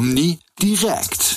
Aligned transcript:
Omni 0.00 0.38
direkt. 0.62 1.36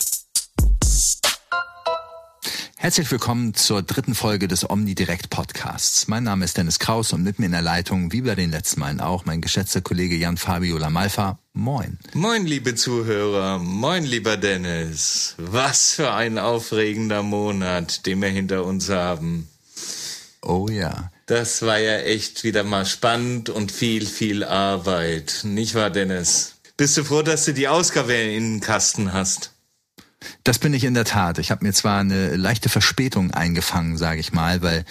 Herzlich 2.78 3.12
willkommen 3.12 3.54
zur 3.56 3.82
dritten 3.82 4.16
Folge 4.16 4.48
des 4.48 4.70
Omni 4.70 4.96
Direct 4.96 5.30
Podcasts. 5.30 6.08
Mein 6.08 6.24
Name 6.24 6.46
ist 6.46 6.56
Dennis 6.56 6.80
Kraus 6.80 7.12
und 7.12 7.24
mit 7.24 7.40
mir 7.40 7.48
in 7.48 7.52
der 7.52 7.62
Leitung, 7.62 8.14
wie 8.14 8.22
bei 8.22 8.36
den 8.36 8.52
letzten 8.52 8.80
Malen 8.80 9.02
auch, 9.02 9.26
mein 9.26 9.42
geschätzter 9.42 9.82
Kollege 9.82 10.16
Jan 10.16 10.38
Fabio 10.38 10.78
Lamalfa. 10.78 11.40
Moin. 11.52 12.00
Moin, 12.14 12.46
liebe 12.46 12.74
Zuhörer. 12.74 13.60
Moin, 13.60 14.06
lieber 14.06 14.38
Dennis. 14.38 15.36
Was 15.38 15.96
für 15.96 16.14
ein 16.14 16.38
aufregender 16.38 17.22
Monat, 17.22 18.06
den 18.06 18.22
wir 18.22 18.30
hinter 18.30 18.64
uns 18.64 18.88
haben. 18.88 19.50
Oh 20.42 20.70
ja. 20.70 21.12
Das 21.26 21.64
war 21.64 21.80
ja 21.80 21.98
echt 21.98 22.46
wieder 22.46 22.64
mal 22.64 22.86
spannend 22.86 23.50
und 23.50 23.74
viel, 23.74 24.06
viel 24.06 24.46
Arbeit. 24.46 25.42
Nicht 25.44 25.76
wahr, 25.76 25.90
Dennis? 25.90 26.53
Bist 26.76 26.98
du 26.98 27.04
froh, 27.04 27.22
dass 27.22 27.46
du 27.46 27.54
die 27.54 27.68
Ausgabe 27.68 28.14
in 28.14 28.56
den 28.56 28.60
Kasten 28.60 29.14
hast? 29.14 29.52
Das 30.44 30.58
bin 30.58 30.74
ich 30.74 30.86
in 30.86 30.94
der 30.94 31.06
Tat. 31.06 31.38
Ich 31.38 31.52
habe 31.52 31.66
mir 31.66 31.74
zwar 31.74 32.00
eine 32.00 32.36
leichte 32.36 32.70
Verspätung 32.70 33.32
eingefangen, 33.32 33.98
sage 33.98 34.20
ich 34.20 34.34
mal, 34.34 34.62
weil 34.62 34.86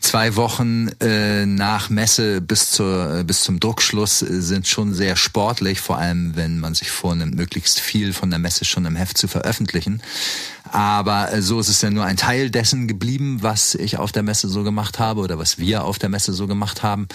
zwei 0.00 0.34
Wochen 0.34 0.88
äh, 1.00 1.46
nach 1.46 1.90
Messe 1.90 2.40
bis 2.40 2.70
zur 2.70 3.20
äh, 3.20 3.24
bis 3.24 3.42
zum 3.42 3.60
Druckschluss 3.60 4.22
äh, 4.22 4.40
sind 4.40 4.66
schon 4.66 4.94
sehr 4.94 5.14
sportlich, 5.16 5.80
vor 5.80 5.98
allem 5.98 6.36
wenn 6.36 6.58
man 6.58 6.74
sich 6.74 6.90
vornimmt, 6.90 7.34
möglichst 7.34 7.80
viel 7.80 8.12
von 8.12 8.30
der 8.30 8.38
Messe 8.38 8.64
schon 8.64 8.86
im 8.86 8.96
Heft 8.96 9.18
zu 9.18 9.28
veröffentlichen. 9.28 10.02
Aber 10.72 11.32
äh, 11.32 11.42
so 11.42 11.60
ist 11.60 11.68
es 11.68 11.82
ja 11.82 11.90
nur 11.90 12.04
ein 12.04 12.16
Teil 12.16 12.50
dessen 12.50 12.88
geblieben, 12.88 13.38
was 13.40 13.74
ich 13.74 13.98
auf 13.98 14.12
der 14.12 14.22
Messe 14.22 14.48
so 14.48 14.64
gemacht 14.64 14.98
habe 14.98 15.20
oder 15.20 15.38
was 15.38 15.58
wir 15.58 15.84
auf 15.84 15.98
der 15.98 16.08
Messe 16.08 16.32
so 16.32 16.46
gemacht 16.46 16.82
haben. 16.82 17.08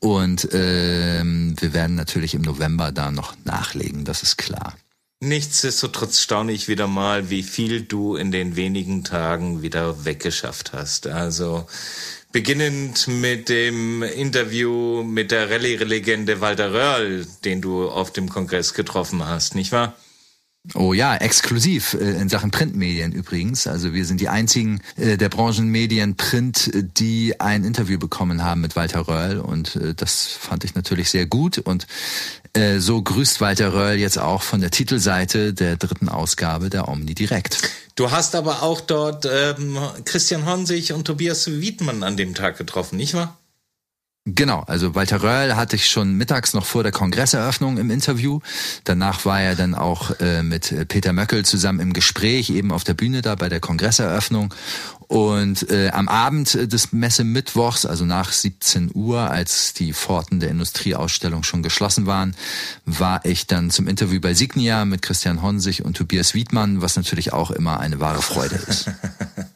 Und 0.00 0.48
ähm, 0.52 1.54
wir 1.58 1.72
werden 1.72 1.96
natürlich 1.96 2.34
im 2.34 2.42
November 2.42 2.92
da 2.92 3.10
noch 3.10 3.34
nachlegen, 3.44 4.04
das 4.04 4.22
ist 4.22 4.36
klar. 4.36 4.74
Nichtsdestotrotz 5.20 6.20
staune 6.20 6.52
ich 6.52 6.68
wieder 6.68 6.86
mal, 6.86 7.30
wie 7.30 7.42
viel 7.42 7.82
du 7.82 8.14
in 8.14 8.30
den 8.30 8.56
wenigen 8.56 9.04
Tagen 9.04 9.62
wieder 9.62 10.04
weggeschafft 10.04 10.72
hast. 10.74 11.06
Also 11.06 11.66
beginnend 12.30 13.08
mit 13.08 13.48
dem 13.48 14.02
Interview 14.02 15.02
mit 15.02 15.30
der 15.30 15.50
Rallye-Legende 15.50 16.40
Walter 16.40 16.72
Röhrl, 16.72 17.26
den 17.44 17.62
du 17.62 17.88
auf 17.88 18.12
dem 18.12 18.28
Kongress 18.28 18.74
getroffen 18.74 19.24
hast, 19.26 19.54
nicht 19.54 19.72
wahr? 19.72 19.94
Oh 20.72 20.94
ja, 20.94 21.14
exklusiv 21.16 21.92
äh, 21.92 22.18
in 22.18 22.30
Sachen 22.30 22.50
Printmedien 22.50 23.12
übrigens. 23.12 23.66
Also 23.66 23.92
wir 23.92 24.06
sind 24.06 24.20
die 24.20 24.30
einzigen 24.30 24.80
äh, 24.96 25.18
der 25.18 25.28
Branchenmedien 25.28 26.16
Print, 26.16 26.70
die 26.96 27.38
ein 27.38 27.64
Interview 27.64 27.98
bekommen 27.98 28.42
haben 28.42 28.62
mit 28.62 28.74
Walter 28.74 29.06
Röhrl 29.06 29.40
und 29.40 29.76
äh, 29.76 29.94
das 29.94 30.28
fand 30.28 30.64
ich 30.64 30.74
natürlich 30.74 31.10
sehr 31.10 31.26
gut 31.26 31.58
und 31.58 31.86
äh, 32.54 32.78
so 32.78 33.02
grüßt 33.02 33.42
Walter 33.42 33.74
Röhrl 33.74 33.98
jetzt 33.98 34.18
auch 34.18 34.40
von 34.40 34.62
der 34.62 34.70
Titelseite 34.70 35.52
der 35.52 35.76
dritten 35.76 36.08
Ausgabe 36.08 36.70
der 36.70 36.88
Omni 36.88 37.14
direkt. 37.14 37.58
Du 37.94 38.10
hast 38.10 38.34
aber 38.34 38.62
auch 38.62 38.80
dort 38.80 39.28
ähm, 39.30 39.78
Christian 40.06 40.46
Honsig 40.46 40.94
und 40.94 41.04
Tobias 41.04 41.46
Wiedmann 41.46 42.02
an 42.02 42.16
dem 42.16 42.34
Tag 42.34 42.56
getroffen, 42.56 42.96
nicht 42.96 43.12
wahr? 43.12 43.36
Genau, 44.26 44.60
also 44.60 44.94
Walter 44.94 45.22
Röhrl 45.22 45.54
hatte 45.54 45.76
ich 45.76 45.86
schon 45.86 46.14
mittags 46.14 46.54
noch 46.54 46.64
vor 46.64 46.82
der 46.82 46.92
Kongresseröffnung 46.92 47.76
im 47.76 47.90
Interview. 47.90 48.40
Danach 48.84 49.26
war 49.26 49.42
er 49.42 49.54
dann 49.54 49.74
auch 49.74 50.18
äh, 50.18 50.42
mit 50.42 50.88
Peter 50.88 51.12
Möckel 51.12 51.44
zusammen 51.44 51.78
im 51.78 51.92
Gespräch, 51.92 52.48
eben 52.48 52.72
auf 52.72 52.84
der 52.84 52.94
Bühne 52.94 53.20
da 53.20 53.34
bei 53.34 53.50
der 53.50 53.60
Kongresseröffnung. 53.60 54.54
Und 55.08 55.70
äh, 55.70 55.90
am 55.90 56.08
Abend 56.08 56.54
des 56.54 56.94
Messemittwochs, 56.94 57.84
also 57.84 58.06
nach 58.06 58.32
17 58.32 58.92
Uhr, 58.94 59.30
als 59.30 59.74
die 59.74 59.92
Pforten 59.92 60.40
der 60.40 60.48
Industrieausstellung 60.48 61.42
schon 61.42 61.62
geschlossen 61.62 62.06
waren, 62.06 62.34
war 62.86 63.26
ich 63.26 63.46
dann 63.46 63.70
zum 63.70 63.86
Interview 63.86 64.20
bei 64.20 64.32
Signia 64.32 64.86
mit 64.86 65.02
Christian 65.02 65.42
Honsig 65.42 65.84
und 65.84 65.98
Tobias 65.98 66.32
Wiedmann, 66.32 66.80
was 66.80 66.96
natürlich 66.96 67.34
auch 67.34 67.50
immer 67.50 67.78
eine 67.78 68.00
wahre 68.00 68.22
Freude 68.22 68.54
ist. 68.54 68.90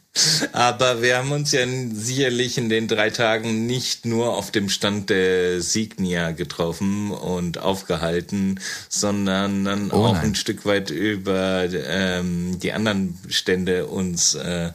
Aber 0.59 1.01
wir 1.01 1.15
haben 1.15 1.31
uns 1.31 1.53
ja 1.53 1.65
sicherlich 1.93 2.57
in 2.57 2.67
den 2.67 2.89
drei 2.89 3.11
Tagen 3.11 3.65
nicht 3.65 4.05
nur 4.05 4.35
auf 4.35 4.51
dem 4.51 4.67
Stand 4.67 5.09
der 5.09 5.61
Signia 5.61 6.31
getroffen 6.31 7.11
und 7.11 7.59
aufgehalten, 7.59 8.59
sondern 8.89 9.63
dann 9.63 9.89
oh 9.89 10.07
auch 10.07 10.17
ein 10.17 10.35
Stück 10.35 10.65
weit 10.65 10.89
über 10.89 11.63
ähm, 11.71 12.59
die 12.59 12.73
anderen 12.73 13.17
Stände 13.29 13.85
uns 13.85 14.35
äh, 14.35 14.71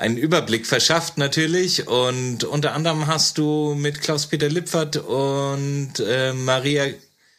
einen 0.00 0.16
Überblick 0.16 0.66
verschafft 0.66 1.16
natürlich. 1.16 1.86
Und 1.86 2.42
unter 2.42 2.72
anderem 2.72 3.06
hast 3.06 3.38
du 3.38 3.76
mit 3.76 4.00
Klaus-Peter 4.00 4.48
Lippert 4.48 4.96
und 4.96 5.92
äh, 6.00 6.32
Maria 6.32 6.86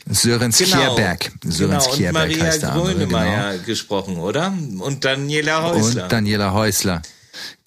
Sörens 0.09 0.59
genau, 0.59 0.95
Kierberg. 0.95 1.29
Sörens 1.43 1.89
genau, 1.93 2.07
und 2.07 2.13
Maria 2.13 2.57
Grönemeyer 2.57 3.51
genau. 3.51 3.65
gesprochen, 3.65 4.17
oder? 4.17 4.53
Und 4.79 5.03
Daniela 5.03 5.63
Häusler. 5.63 6.03
Und 6.03 6.11
Daniela 6.13 6.53
Häusler. 6.53 7.01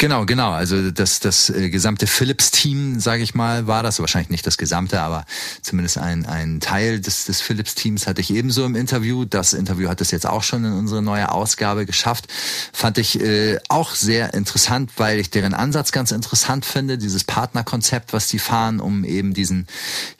Genau, 0.05 0.27
genau. 0.27 0.51
Also 0.51 0.91
das, 0.91 1.19
das 1.21 1.49
äh, 1.49 1.71
gesamte 1.71 2.07
Philips-Team, 2.07 3.01
sage 3.01 3.23
ich 3.23 3.35
mal, 3.35 3.67
war 3.67 3.83
das. 3.83 4.01
Wahrscheinlich 4.01 4.29
nicht 4.29 4.47
das 4.47 4.59
gesamte, 4.59 5.01
aber 5.01 5.25
zumindest 5.63 5.97
ein, 5.97 6.27
ein 6.27 6.61
Teil 6.61 7.01
des, 7.01 7.25
des 7.25 7.41
Philips-Teams 7.41 8.07
hatte 8.07 8.21
ich 8.21 8.29
ebenso 8.29 8.67
im 8.67 8.75
Interview. 8.75 9.25
Das 9.25 9.55
Interview 9.55 9.89
hat 9.89 10.03
es 10.03 10.11
jetzt 10.11 10.27
auch 10.27 10.43
schon 10.43 10.63
in 10.63 10.73
unsere 10.75 11.01
neue 11.01 11.33
Ausgabe 11.33 11.87
geschafft. 11.87 12.27
Fand 12.75 12.99
ich 12.99 13.19
äh, 13.19 13.59
auch 13.71 13.95
sehr 13.95 14.35
interessant, 14.35 14.91
weil 14.99 15.19
ich 15.21 15.31
deren 15.31 15.55
Ansatz 15.55 15.91
ganz 15.91 16.11
interessant 16.11 16.67
finde. 16.67 16.99
Dieses 16.99 17.25
Partnerkonzept, 17.25 18.13
was 18.13 18.29
die 18.29 18.39
fahren, 18.39 18.81
um 18.81 19.05
eben 19.05 19.33
diesen, 19.33 19.67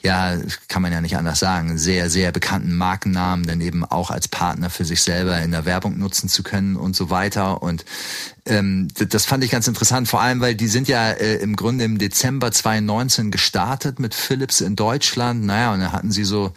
ja, 0.01 0.35
kann 0.67 0.81
man 0.81 0.93
ja 0.93 1.01
nicht 1.01 1.15
anders 1.15 1.37
sagen, 1.37 1.77
sehr, 1.77 2.09
sehr 2.09 2.31
bekannten 2.31 2.75
Markennamen 2.75 3.45
dann 3.45 3.61
eben 3.61 3.85
auch 3.85 4.09
als 4.09 4.29
Partner 4.29 4.71
für 4.71 4.83
sich 4.83 5.03
selber 5.03 5.39
in 5.43 5.51
der 5.51 5.65
Werbung 5.65 5.99
nutzen 5.99 6.27
zu 6.27 6.41
können 6.41 6.75
und 6.75 6.95
so 6.95 7.11
weiter. 7.11 7.61
Und 7.61 7.85
ähm, 8.47 8.87
das 8.95 9.25
fand 9.25 9.43
ich 9.43 9.51
ganz 9.51 9.67
interessant, 9.67 9.74
vor 10.05 10.21
allem, 10.21 10.41
weil 10.41 10.55
die 10.55 10.67
sind 10.67 10.87
ja 10.87 11.11
äh, 11.11 11.35
im 11.37 11.55
Grunde 11.55 11.83
im 11.85 11.97
Dezember 11.97 12.51
2019 12.51 13.31
gestartet 13.31 13.99
mit 13.99 14.13
Philips 14.13 14.61
in 14.61 14.75
Deutschland. 14.75 15.45
Naja, 15.45 15.73
und 15.73 15.79
dann 15.79 15.91
hatten 15.91 16.11
sie 16.11 16.23
so 16.23 16.53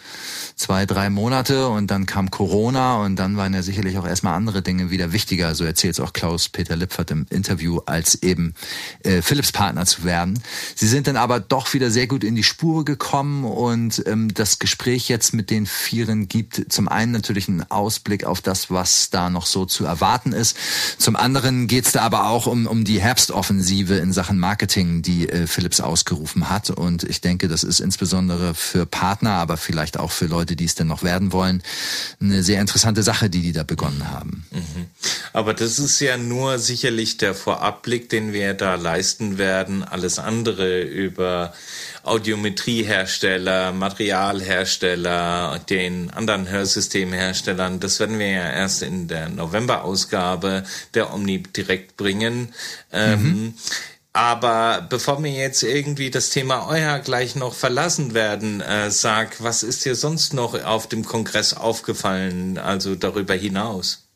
zwei, 0.56 0.86
drei 0.86 1.10
Monate 1.10 1.68
und 1.68 1.90
dann 1.90 2.06
kam 2.06 2.30
Corona 2.30 3.02
und 3.04 3.16
dann 3.16 3.36
waren 3.36 3.54
ja 3.54 3.62
sicherlich 3.62 3.98
auch 3.98 4.06
erstmal 4.06 4.34
andere 4.34 4.62
Dinge 4.62 4.90
wieder 4.90 5.12
wichtiger, 5.12 5.54
so 5.54 5.64
erzählt 5.64 5.94
es 5.94 6.00
auch 6.00 6.12
Klaus-Peter 6.12 6.76
Lipfert 6.76 7.10
im 7.10 7.26
Interview, 7.30 7.80
als 7.86 8.22
eben 8.22 8.54
äh, 9.04 9.22
Philips 9.22 9.52
Partner 9.52 9.86
zu 9.86 10.04
werden. 10.04 10.40
Sie 10.74 10.88
sind 10.88 11.06
dann 11.06 11.16
aber 11.16 11.40
doch 11.40 11.72
wieder 11.74 11.90
sehr 11.90 12.06
gut 12.06 12.24
in 12.24 12.34
die 12.34 12.42
Spur 12.42 12.84
gekommen 12.84 13.44
und 13.44 14.02
ähm, 14.06 14.32
das 14.34 14.58
Gespräch 14.58 15.08
jetzt 15.08 15.34
mit 15.34 15.50
den 15.50 15.66
Vieren 15.66 16.28
gibt 16.28 16.72
zum 16.72 16.88
einen 16.88 17.12
natürlich 17.12 17.48
einen 17.48 17.70
Ausblick 17.70 18.24
auf 18.24 18.40
das, 18.40 18.70
was 18.70 19.10
da 19.10 19.30
noch 19.30 19.46
so 19.46 19.64
zu 19.64 19.84
erwarten 19.84 20.32
ist. 20.32 20.56
Zum 20.98 21.16
anderen 21.16 21.66
geht 21.66 21.86
es 21.86 21.92
da 21.92 22.02
aber 22.02 22.28
auch 22.28 22.46
um, 22.46 22.66
um 22.66 22.84
die 22.84 22.97
Herbstoffensive 23.00 23.94
in 23.96 24.12
Sachen 24.12 24.38
Marketing, 24.38 25.02
die 25.02 25.28
äh, 25.28 25.46
Philips 25.46 25.80
ausgerufen 25.80 26.50
hat. 26.50 26.70
Und 26.70 27.04
ich 27.04 27.20
denke, 27.20 27.48
das 27.48 27.64
ist 27.64 27.80
insbesondere 27.80 28.54
für 28.54 28.86
Partner, 28.86 29.32
aber 29.32 29.56
vielleicht 29.56 29.98
auch 29.98 30.10
für 30.10 30.26
Leute, 30.26 30.56
die 30.56 30.64
es 30.64 30.74
denn 30.74 30.86
noch 30.86 31.02
werden 31.02 31.32
wollen, 31.32 31.62
eine 32.20 32.42
sehr 32.42 32.60
interessante 32.60 33.02
Sache, 33.02 33.30
die 33.30 33.42
die 33.42 33.52
da 33.52 33.62
begonnen 33.62 34.10
haben. 34.10 34.44
Mhm. 34.50 34.86
Aber 35.32 35.54
das 35.54 35.78
ist 35.78 36.00
ja 36.00 36.16
nur 36.16 36.58
sicherlich 36.58 37.16
der 37.16 37.34
Vorabblick, 37.34 38.08
den 38.08 38.32
wir 38.32 38.54
da 38.54 38.74
leisten 38.74 39.38
werden. 39.38 39.84
Alles 39.84 40.18
andere 40.18 40.82
über 40.82 41.52
Audiometriehersteller, 42.02 43.72
Materialhersteller, 43.72 45.60
den 45.68 46.10
anderen 46.10 46.48
Hörsystemherstellern. 46.48 47.80
Das 47.80 48.00
werden 48.00 48.18
wir 48.18 48.30
ja 48.30 48.50
erst 48.50 48.82
in 48.82 49.08
der 49.08 49.28
November-Ausgabe 49.28 50.64
der 50.94 51.12
Omni 51.12 51.42
direkt 51.42 51.96
bringen. 51.96 52.54
Ähm, 52.92 53.22
mhm. 53.22 53.54
aber 54.12 54.86
bevor 54.88 55.22
wir 55.22 55.30
jetzt 55.30 55.62
irgendwie 55.62 56.10
das 56.10 56.30
Thema 56.30 56.66
Euer 56.68 56.98
gleich 57.00 57.36
noch 57.36 57.54
verlassen 57.54 58.14
werden, 58.14 58.60
äh, 58.60 58.90
sag, 58.90 59.42
was 59.42 59.62
ist 59.62 59.84
dir 59.84 59.94
sonst 59.94 60.34
noch 60.34 60.54
auf 60.64 60.88
dem 60.88 61.04
Kongress 61.04 61.54
aufgefallen, 61.54 62.58
also 62.58 62.94
darüber 62.94 63.34
hinaus? 63.34 64.07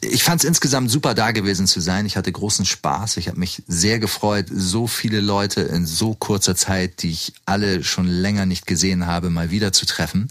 Ich 0.00 0.22
fand 0.22 0.42
es 0.42 0.48
insgesamt 0.48 0.90
super 0.90 1.14
da 1.14 1.30
gewesen 1.30 1.66
zu 1.66 1.80
sein. 1.80 2.06
Ich 2.06 2.16
hatte 2.16 2.30
großen 2.30 2.64
Spaß. 2.64 3.16
Ich 3.16 3.28
habe 3.28 3.38
mich 3.38 3.62
sehr 3.66 3.98
gefreut, 3.98 4.46
so 4.54 4.86
viele 4.86 5.20
Leute 5.20 5.62
in 5.62 5.86
so 5.86 6.14
kurzer 6.14 6.56
Zeit, 6.56 7.02
die 7.02 7.10
ich 7.10 7.32
alle 7.46 7.84
schon 7.84 8.06
länger 8.06 8.46
nicht 8.46 8.66
gesehen 8.66 9.06
habe, 9.06 9.30
mal 9.30 9.50
wieder 9.50 9.72
zu 9.72 9.86
treffen. 9.86 10.28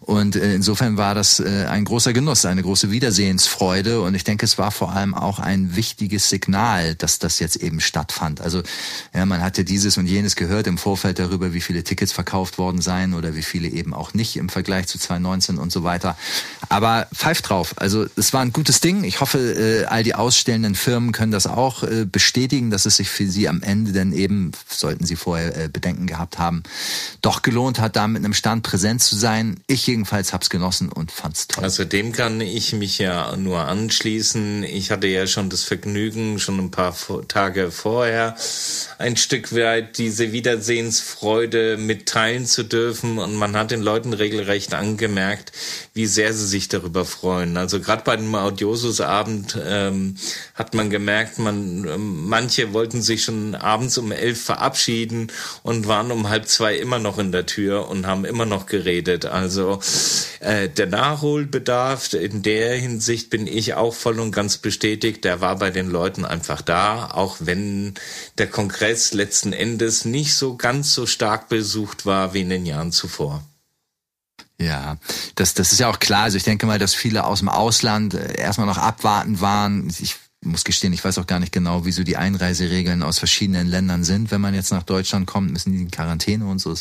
Und 0.00 0.36
äh, 0.36 0.54
insofern 0.54 0.96
war 0.96 1.14
das 1.14 1.40
äh, 1.40 1.66
ein 1.68 1.84
großer 1.84 2.12
Genuss, 2.12 2.44
eine 2.44 2.62
große 2.62 2.90
Wiedersehensfreude. 2.90 4.00
Und 4.02 4.14
ich 4.14 4.24
denke, 4.24 4.44
es 4.44 4.56
war 4.56 4.70
vor 4.70 4.92
allem 4.92 5.14
auch 5.14 5.38
ein 5.38 5.74
wichtiges 5.74 6.30
Signal, 6.30 6.94
dass 6.94 7.18
das 7.18 7.40
jetzt 7.40 7.56
eben 7.56 7.80
stattfand. 7.80 8.40
Also 8.40 8.62
ja, 9.12 9.26
man 9.26 9.42
hatte 9.42 9.64
dieses 9.64 9.98
und 9.98 10.06
jenes 10.06 10.36
gehört 10.36 10.66
im 10.66 10.78
Vorfeld 10.78 11.18
darüber, 11.18 11.52
wie 11.52 11.60
viele 11.60 11.82
Tickets 11.82 12.12
verkauft 12.12 12.58
worden 12.58 12.80
seien 12.80 13.14
oder 13.14 13.34
wie 13.34 13.42
viele 13.42 13.68
eben 13.68 13.94
auch 13.94 14.14
nicht 14.14 14.36
im 14.36 14.48
Vergleich 14.48 14.86
zu 14.86 14.98
2019 14.98 15.58
und 15.58 15.72
so 15.72 15.82
weiter. 15.82 16.16
Aber 16.68 17.08
pfeift 17.14 17.48
drauf. 17.48 17.74
Also 17.76 18.06
es 18.16 18.32
war 18.32 18.42
ein 18.42 18.52
gutes 18.52 18.75
Ding. 18.80 19.04
Ich 19.04 19.20
hoffe, 19.20 19.38
äh, 19.38 19.84
all 19.86 20.02
die 20.02 20.14
ausstellenden 20.14 20.74
Firmen 20.74 21.12
können 21.12 21.32
das 21.32 21.46
auch 21.46 21.82
äh, 21.82 22.04
bestätigen, 22.04 22.70
dass 22.70 22.86
es 22.86 22.96
sich 22.96 23.08
für 23.08 23.26
sie 23.26 23.48
am 23.48 23.62
Ende 23.62 23.92
denn 23.92 24.12
eben, 24.12 24.52
sollten 24.68 25.04
sie 25.04 25.16
vorher 25.16 25.56
äh, 25.56 25.68
Bedenken 25.68 26.06
gehabt 26.06 26.38
haben, 26.38 26.62
doch 27.22 27.42
gelohnt 27.42 27.78
hat, 27.78 27.96
da 27.96 28.06
mit 28.08 28.24
einem 28.24 28.34
Stand 28.34 28.62
präsent 28.62 29.02
zu 29.02 29.16
sein. 29.16 29.60
Ich 29.66 29.86
jedenfalls 29.86 30.32
hab's 30.32 30.50
genossen 30.50 30.90
und 30.90 31.12
fand's 31.12 31.48
toll. 31.48 31.64
Also 31.64 31.84
dem 31.84 32.12
kann 32.12 32.40
ich 32.40 32.72
mich 32.72 32.98
ja 32.98 33.36
nur 33.36 33.60
anschließen. 33.60 34.62
Ich 34.64 34.90
hatte 34.90 35.06
ja 35.06 35.26
schon 35.26 35.50
das 35.50 35.62
Vergnügen, 35.62 36.38
schon 36.38 36.58
ein 36.58 36.70
paar 36.70 36.94
Tage 37.28 37.70
vorher 37.70 38.36
ein 38.98 39.16
Stück 39.16 39.54
weit 39.54 39.98
diese 39.98 40.32
Wiedersehensfreude 40.32 41.76
mitteilen 41.76 42.46
zu 42.46 42.62
dürfen 42.62 43.18
und 43.18 43.34
man 43.34 43.56
hat 43.56 43.70
den 43.70 43.82
Leuten 43.82 44.12
regelrecht 44.12 44.74
angemerkt, 44.74 45.52
wie 45.94 46.06
sehr 46.06 46.32
sie 46.32 46.46
sich 46.46 46.68
darüber 46.68 47.04
freuen. 47.04 47.56
Also 47.56 47.80
gerade 47.80 48.02
bei 48.04 48.16
dem 48.16 48.34
Audiosus-Abend 48.66 49.58
ähm, 49.64 50.16
hat 50.54 50.74
man 50.74 50.90
gemerkt, 50.90 51.38
man 51.38 51.86
ähm, 51.86 52.28
manche 52.28 52.72
wollten 52.72 53.00
sich 53.00 53.24
schon 53.24 53.54
abends 53.54 53.96
um 53.96 54.12
elf 54.12 54.42
verabschieden 54.42 55.28
und 55.62 55.86
waren 55.86 56.10
um 56.10 56.28
halb 56.28 56.48
zwei 56.48 56.76
immer 56.76 56.98
noch 56.98 57.18
in 57.18 57.32
der 57.32 57.46
Tür 57.46 57.88
und 57.88 58.06
haben 58.06 58.24
immer 58.24 58.44
noch 58.44 58.66
geredet. 58.66 59.24
Also 59.24 59.80
äh, 60.40 60.68
der 60.68 60.86
Nachholbedarf 60.86 62.12
in 62.12 62.42
der 62.42 62.76
Hinsicht 62.76 63.30
bin 63.30 63.46
ich 63.46 63.74
auch 63.74 63.94
voll 63.94 64.18
und 64.20 64.32
ganz 64.32 64.58
bestätigt. 64.58 65.24
Der 65.24 65.40
war 65.40 65.56
bei 65.56 65.70
den 65.70 65.88
Leuten 65.88 66.24
einfach 66.24 66.60
da, 66.60 67.10
auch 67.12 67.36
wenn 67.40 67.94
der 68.38 68.48
Kongress 68.48 69.14
letzten 69.14 69.52
Endes 69.52 70.04
nicht 70.04 70.34
so 70.34 70.56
ganz 70.56 70.92
so 70.92 71.06
stark 71.06 71.48
besucht 71.48 72.04
war 72.04 72.34
wie 72.34 72.40
in 72.40 72.50
den 72.50 72.66
Jahren 72.66 72.92
zuvor. 72.92 73.44
Ja, 74.58 74.96
das, 75.34 75.54
das 75.54 75.72
ist 75.72 75.80
ja 75.80 75.88
auch 75.88 75.98
klar. 75.98 76.24
Also 76.24 76.38
ich 76.38 76.44
denke 76.44 76.66
mal, 76.66 76.78
dass 76.78 76.94
viele 76.94 77.24
aus 77.24 77.40
dem 77.40 77.48
Ausland 77.48 78.14
äh, 78.14 78.38
erstmal 78.38 78.66
noch 78.66 78.78
abwarten 78.78 79.40
waren. 79.40 79.88
Ich 80.00 80.16
muss 80.46 80.64
gestehen, 80.64 80.92
ich 80.92 81.04
weiß 81.04 81.18
auch 81.18 81.26
gar 81.26 81.40
nicht 81.40 81.52
genau, 81.52 81.84
wieso 81.84 82.04
die 82.04 82.16
Einreiseregeln 82.16 83.02
aus 83.02 83.18
verschiedenen 83.18 83.66
Ländern 83.66 84.04
sind. 84.04 84.30
Wenn 84.30 84.40
man 84.40 84.54
jetzt 84.54 84.70
nach 84.70 84.82
Deutschland 84.82 85.26
kommt, 85.26 85.52
müssen 85.52 85.72
die 85.72 85.82
in 85.82 85.90
Quarantäne 85.90 86.46
und 86.46 86.58
so. 86.58 86.74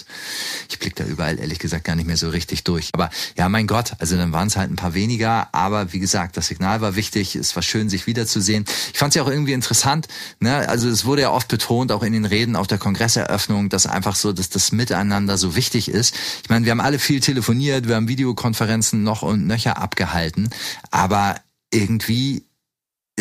Ich 0.69 0.79
blicke 0.79 1.03
da 1.03 1.09
überall 1.09 1.39
ehrlich 1.39 1.59
gesagt 1.59 1.83
gar 1.83 1.95
nicht 1.95 2.07
mehr 2.07 2.17
so 2.17 2.29
richtig 2.29 2.63
durch. 2.63 2.89
Aber 2.94 3.09
ja, 3.38 3.50
mein 3.50 3.67
Gott, 3.67 3.94
also 4.00 4.15
dann 4.17 4.31
waren 4.31 4.47
es 4.47 4.57
halt 4.57 4.71
ein 4.71 4.75
paar 4.75 4.94
weniger. 4.94 5.53
Aber 5.53 5.94
wie 5.94 6.00
gesagt, 6.00 6.38
das 6.38 6.47
Signal 6.47 6.81
war 6.81 6.95
wichtig. 6.95 7.35
Es 7.35 7.56
war 7.56 7.63
schön, 7.63 7.89
sich 7.89 8.07
wiederzusehen. 8.07 8.65
Ich 8.94 9.00
fand 9.00 9.12
es 9.12 9.15
ja 9.15 9.23
auch 9.23 9.29
irgendwie 9.29 9.53
interessant. 9.53 10.07
Ne? 10.39 10.67
Also 10.67 10.89
es 10.89 11.06
wurde 11.06 11.23
ja 11.23 11.31
oft 11.31 11.47
betont, 11.47 11.91
auch 11.91 12.03
in 12.03 12.13
den 12.13 12.25
Reden 12.25 12.56
auf 12.56 12.67
der 12.67 12.77
Kongresseröffnung, 12.77 13.69
dass 13.69 13.88
einfach 13.88 14.15
so, 14.15 14.33
dass 14.33 14.50
das 14.50 14.71
Miteinander 14.71 15.38
so 15.38 15.56
wichtig 15.56 15.89
ist. 15.89 16.15
Ich 16.44 16.50
meine, 16.50 16.65
wir 16.65 16.71
haben 16.71 16.81
alle 16.81 17.00
viel 17.00 17.19
telefoniert, 17.19 17.88
wir 17.88 17.95
haben 17.95 18.07
Videokonferenzen 18.07 19.03
noch 19.03 19.21
und 19.21 19.47
nöcher 19.47 19.77
abgehalten. 19.77 20.50
Aber 20.91 21.35
irgendwie 21.71 22.45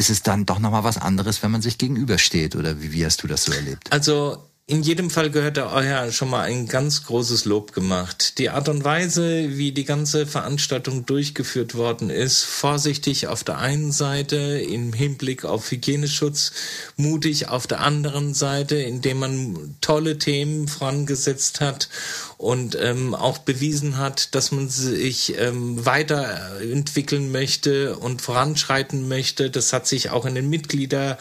ist 0.04 0.18
es 0.18 0.22
dann 0.22 0.44
doch 0.44 0.58
nochmal 0.58 0.84
was 0.84 0.98
anderes, 0.98 1.42
wenn 1.42 1.50
man 1.50 1.62
sich 1.62 1.78
gegenübersteht. 1.78 2.56
Oder 2.56 2.82
wie, 2.82 2.92
wie 2.92 3.04
hast 3.04 3.22
du 3.22 3.26
das 3.26 3.44
so 3.44 3.52
erlebt? 3.52 3.92
Also 3.92 4.38
in 4.66 4.82
jedem 4.82 5.10
Fall 5.10 5.30
gehört 5.30 5.58
da 5.58 5.72
euer 5.72 6.10
schon 6.10 6.30
mal 6.30 6.44
ein 6.44 6.66
ganz 6.66 7.04
großes 7.04 7.44
Lob 7.44 7.72
gemacht. 7.74 8.38
Die 8.38 8.48
Art 8.48 8.70
und 8.70 8.82
Weise, 8.82 9.58
wie 9.58 9.72
die 9.72 9.84
ganze 9.84 10.26
Veranstaltung 10.26 11.04
durchgeführt 11.04 11.74
worden 11.74 12.08
ist, 12.08 12.44
vorsichtig 12.44 13.26
auf 13.26 13.44
der 13.44 13.58
einen 13.58 13.92
Seite 13.92 14.36
im 14.36 14.94
Hinblick 14.94 15.44
auf 15.44 15.70
Hygieneschutz, 15.70 16.52
mutig 16.96 17.48
auf 17.48 17.66
der 17.66 17.80
anderen 17.80 18.32
Seite, 18.32 18.76
indem 18.76 19.18
man 19.18 19.76
tolle 19.82 20.16
Themen 20.16 20.66
vorangesetzt 20.66 21.60
hat 21.60 21.90
und 22.38 22.74
ähm, 22.80 23.14
auch 23.14 23.36
bewiesen 23.36 23.98
hat, 23.98 24.34
dass 24.34 24.50
man 24.50 24.70
sich 24.70 25.38
ähm, 25.38 25.84
weiterentwickeln 25.84 27.30
möchte 27.30 27.98
und 27.98 28.22
voranschreiten 28.22 29.08
möchte. 29.08 29.50
Das 29.50 29.74
hat 29.74 29.86
sich 29.86 30.08
auch 30.08 30.24
in 30.24 30.34
den 30.34 30.48
Mitglieder 30.48 31.18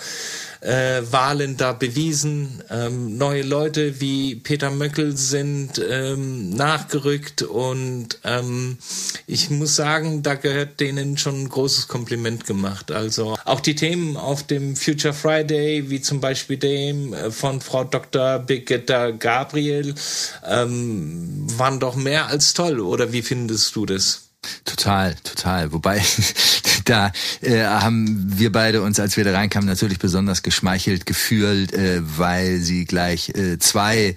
äh, 0.64 1.02
Wahlen 1.12 1.58
da 1.58 1.74
bewiesen. 1.74 2.64
Ähm, 2.70 3.18
neue 3.18 3.44
Leute 3.44 4.00
wie 4.00 4.36
Peter 4.36 4.72
Möckel 4.72 5.18
sind 5.18 5.82
ähm, 5.88 6.52
nachgerückt 6.52 7.42
und 7.42 8.20
ähm, 8.24 8.78
ich 9.28 9.50
muss 9.50 9.76
sagen, 9.76 10.24
da 10.24 10.36
gehört 10.36 10.80
denen 10.80 11.18
schon 11.18 11.44
ein 11.44 11.50
großes 11.50 11.88
Kompliment 11.88 12.46
gemacht. 12.46 12.92
Also 12.92 13.36
auch 13.46 13.60
die 13.60 13.76
Themen 13.76 14.16
auf 14.16 14.44
dem 14.44 14.76
Future 14.76 15.14
Friday, 15.14 15.90
wie 15.90 16.02
zum 16.02 16.22
Beispiel 16.22 16.58
dem 16.58 17.14
äh, 17.14 17.32
von 17.32 17.60
Frau 17.60 17.84
Dr. 17.84 18.40
Birgitta 18.40 19.12
Gabriel, 19.12 19.94
ähm, 20.48 21.46
waren 21.58 21.80
doch 21.80 21.96
mehr 21.96 22.28
als 22.28 22.54
toll. 22.54 22.80
Oder 22.80 23.12
wie 23.12 23.22
findest 23.22 23.76
du 23.76 23.86
das? 23.86 24.23
Total, 24.66 25.16
total. 25.24 25.72
Wobei, 25.72 26.02
da 26.86 27.12
äh, 27.42 27.64
haben 27.64 28.38
wir 28.38 28.52
beide 28.52 28.82
uns, 28.82 29.00
als 29.00 29.18
wir 29.18 29.24
da 29.24 29.32
reinkamen, 29.32 29.68
natürlich 29.68 30.00
besonders 30.00 30.44
geschmeichelt 30.44 31.06
gefühlt, 31.06 31.74
äh, 31.74 32.02
weil 32.04 32.60
sie 32.60 32.86
gleich 32.86 33.30
äh, 33.30 33.58
zwei 33.60 34.16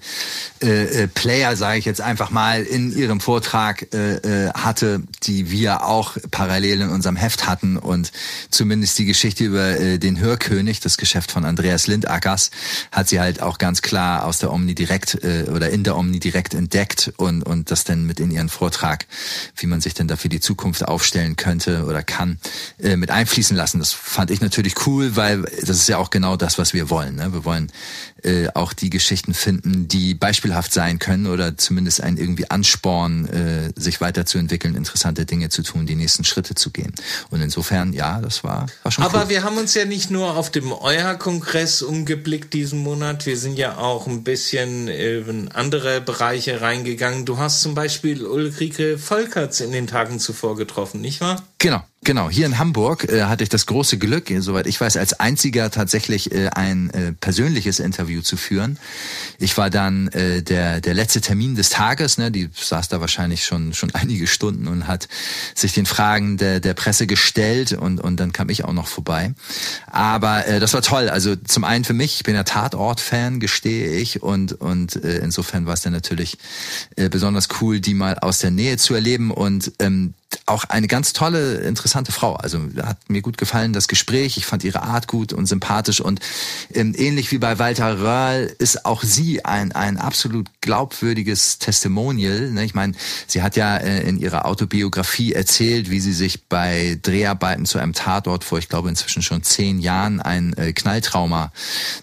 äh, 0.61 1.03
äh, 1.03 1.07
Player, 1.07 1.55
sage 1.55 1.79
ich 1.79 1.85
jetzt 1.85 2.01
einfach 2.01 2.29
mal, 2.29 2.63
in 2.63 2.95
ihrem 2.95 3.19
Vortrag 3.19 3.93
äh, 3.93 4.47
äh, 4.47 4.51
hatte, 4.53 5.03
die 5.23 5.51
wir 5.51 5.85
auch 5.85 6.17
parallel 6.31 6.81
in 6.81 6.89
unserem 6.89 7.15
Heft 7.15 7.47
hatten 7.47 7.77
und 7.77 8.11
zumindest 8.49 8.97
die 8.99 9.05
Geschichte 9.05 9.45
über 9.45 9.79
äh, 9.79 9.97
den 9.97 10.19
Hörkönig, 10.19 10.79
das 10.79 10.97
Geschäft 10.97 11.31
von 11.31 11.45
Andreas 11.45 11.87
Lindackers, 11.87 12.51
hat 12.91 13.07
sie 13.07 13.19
halt 13.19 13.41
auch 13.41 13.57
ganz 13.57 13.81
klar 13.81 14.25
aus 14.25 14.39
der 14.39 14.51
Omni 14.51 14.75
direkt 14.75 15.23
äh, 15.23 15.45
oder 15.49 15.69
in 15.69 15.83
der 15.83 15.95
Omni 15.95 16.19
direkt 16.19 16.53
entdeckt 16.53 17.13
und 17.17 17.43
und 17.43 17.71
das 17.71 17.83
dann 17.83 18.05
mit 18.05 18.19
in 18.19 18.31
ihren 18.31 18.49
Vortrag, 18.49 19.05
wie 19.55 19.67
man 19.67 19.81
sich 19.81 19.93
denn 19.93 20.07
da 20.07 20.16
für 20.17 20.29
die 20.29 20.39
Zukunft 20.39 20.87
aufstellen 20.87 21.35
könnte 21.35 21.85
oder 21.85 22.03
kann, 22.03 22.39
äh, 22.81 22.95
mit 22.95 23.11
einfließen 23.11 23.55
lassen. 23.55 23.79
Das 23.79 23.93
fand 23.93 24.31
ich 24.31 24.41
natürlich 24.41 24.87
cool, 24.87 25.15
weil 25.15 25.43
das 25.61 25.77
ist 25.77 25.89
ja 25.89 25.97
auch 25.97 26.09
genau 26.09 26.35
das, 26.35 26.57
was 26.57 26.73
wir 26.73 26.89
wollen. 26.89 27.15
Ne? 27.15 27.33
Wir 27.33 27.45
wollen 27.45 27.71
äh, 28.23 28.47
auch 28.53 28.73
die 28.73 28.89
Geschichten 28.89 29.33
finden, 29.33 29.87
die 29.87 30.13
beispielhaft 30.13 30.73
sein 30.73 30.99
können 30.99 31.27
oder 31.27 31.57
zumindest 31.57 32.01
einen 32.01 32.17
irgendwie 32.17 32.49
Ansporn, 32.49 33.27
äh, 33.27 33.71
sich 33.79 34.01
weiterzuentwickeln, 34.01 34.75
interessante 34.75 35.25
Dinge 35.25 35.49
zu 35.49 35.63
tun, 35.63 35.85
die 35.85 35.95
nächsten 35.95 36.23
Schritte 36.23 36.55
zu 36.55 36.71
gehen. 36.71 36.93
Und 37.29 37.41
insofern, 37.41 37.93
ja, 37.93 38.19
das 38.19 38.43
war, 38.43 38.67
war 38.83 38.91
schon 38.91 39.03
Aber 39.03 39.23
cool. 39.23 39.29
wir 39.29 39.43
haben 39.43 39.57
uns 39.57 39.73
ja 39.73 39.85
nicht 39.85 40.11
nur 40.11 40.35
auf 40.35 40.49
dem 40.49 40.71
Euer-Kongress 40.71 41.81
umgeblickt 41.81 42.53
diesen 42.53 42.79
Monat, 42.79 43.25
wir 43.25 43.37
sind 43.37 43.57
ja 43.57 43.77
auch 43.77 44.07
ein 44.07 44.23
bisschen 44.23 44.87
in 44.87 45.49
andere 45.49 46.01
Bereiche 46.01 46.61
reingegangen. 46.61 47.25
Du 47.25 47.37
hast 47.37 47.61
zum 47.61 47.75
Beispiel 47.75 48.25
Ulrike 48.25 48.97
Volkerts 48.97 49.59
in 49.59 49.71
den 49.71 49.87
Tagen 50.07 50.21
zuvor 50.21 50.55
getroffen, 50.55 51.01
nicht 51.01 51.19
wahr? 51.19 51.43
Genau, 51.59 51.83
genau. 52.03 52.29
Hier 52.29 52.45
in 52.45 52.59
Hamburg 52.59 53.05
äh, 53.05 53.23
hatte 53.23 53.41
ich 53.41 53.49
das 53.49 53.65
große 53.65 53.97
Glück, 53.97 54.29
äh, 54.29 54.41
soweit 54.41 54.67
ich 54.67 54.79
weiß, 54.79 54.95
als 54.95 55.19
einziger 55.19 55.71
tatsächlich 55.71 56.31
äh, 56.31 56.49
ein 56.49 56.91
äh, 56.91 57.13
persönliches 57.13 57.79
Interview 57.79 58.21
zu 58.21 58.37
führen. 58.37 58.77
Ich 59.39 59.57
war 59.57 59.71
dann 59.71 60.07
äh, 60.09 60.43
der 60.43 60.81
der 60.81 60.93
letzte 60.93 61.19
Termin 61.19 61.55
des 61.55 61.69
Tages. 61.69 62.19
Ne, 62.19 62.29
die 62.31 62.49
saß 62.53 62.89
da 62.89 63.01
wahrscheinlich 63.01 63.43
schon 63.43 63.73
schon 63.73 63.89
einige 63.95 64.27
Stunden 64.27 64.67
und 64.67 64.85
hat 64.85 65.07
sich 65.55 65.73
den 65.73 65.87
Fragen 65.87 66.37
der 66.37 66.59
der 66.59 66.75
Presse 66.75 67.07
gestellt 67.07 67.73
und 67.73 67.99
und 68.01 68.19
dann 68.19 68.33
kam 68.33 68.49
ich 68.49 68.63
auch 68.63 68.73
noch 68.73 68.87
vorbei. 68.87 69.33
Aber 69.87 70.45
äh, 70.45 70.59
das 70.59 70.75
war 70.75 70.83
toll. 70.83 71.09
Also 71.09 71.35
zum 71.35 71.63
einen 71.63 71.85
für 71.85 71.93
mich, 71.93 72.17
ich 72.17 72.23
bin 72.23 72.35
ja 72.35 72.43
Tatort-Fan, 72.43 73.39
gestehe 73.39 73.89
ich, 73.93 74.21
und 74.21 74.53
und 74.53 75.03
äh, 75.03 75.17
insofern 75.19 75.65
war 75.65 75.73
es 75.73 75.81
dann 75.81 75.93
natürlich 75.93 76.37
äh, 76.97 77.09
besonders 77.09 77.47
cool, 77.61 77.79
die 77.79 77.95
mal 77.95 78.19
aus 78.19 78.37
der 78.37 78.51
Nähe 78.51 78.77
zu 78.77 78.93
erleben 78.93 79.31
und 79.31 79.71
ähm, 79.79 80.13
auch 80.45 80.65
eine 80.65 80.87
ganz 80.87 81.13
tolle, 81.13 81.55
interessante 81.55 82.11
Frau. 82.11 82.35
Also 82.35 82.59
hat 82.81 83.09
mir 83.09 83.21
gut 83.21 83.37
gefallen 83.37 83.73
das 83.73 83.87
Gespräch. 83.87 84.37
Ich 84.37 84.45
fand 84.45 84.63
ihre 84.63 84.81
Art 84.81 85.07
gut 85.07 85.33
und 85.33 85.45
sympathisch 85.45 85.99
und 86.01 86.19
ähm, 86.73 86.93
ähnlich 86.97 87.31
wie 87.31 87.37
bei 87.37 87.59
Walter 87.59 87.99
Röhrl 87.99 88.53
ist 88.59 88.85
auch 88.85 89.03
sie 89.03 89.45
ein 89.45 89.71
ein 89.71 89.97
absolut 89.97 90.49
glaubwürdiges 90.61 91.59
Testimonial. 91.59 92.51
Ne? 92.51 92.63
Ich 92.63 92.73
meine, 92.73 92.93
sie 93.27 93.41
hat 93.41 93.55
ja 93.55 93.77
äh, 93.77 94.07
in 94.07 94.19
ihrer 94.19 94.45
Autobiografie 94.45 95.33
erzählt, 95.33 95.89
wie 95.89 95.99
sie 95.99 96.13
sich 96.13 96.47
bei 96.47 96.97
Dreharbeiten 97.01 97.65
zu 97.65 97.77
einem 97.77 97.93
Tatort 97.93 98.43
vor, 98.43 98.59
ich 98.59 98.69
glaube 98.69 98.89
inzwischen 98.89 99.21
schon 99.21 99.43
zehn 99.43 99.79
Jahren, 99.79 100.21
ein 100.21 100.53
äh, 100.53 100.73
Knalltrauma 100.73 101.51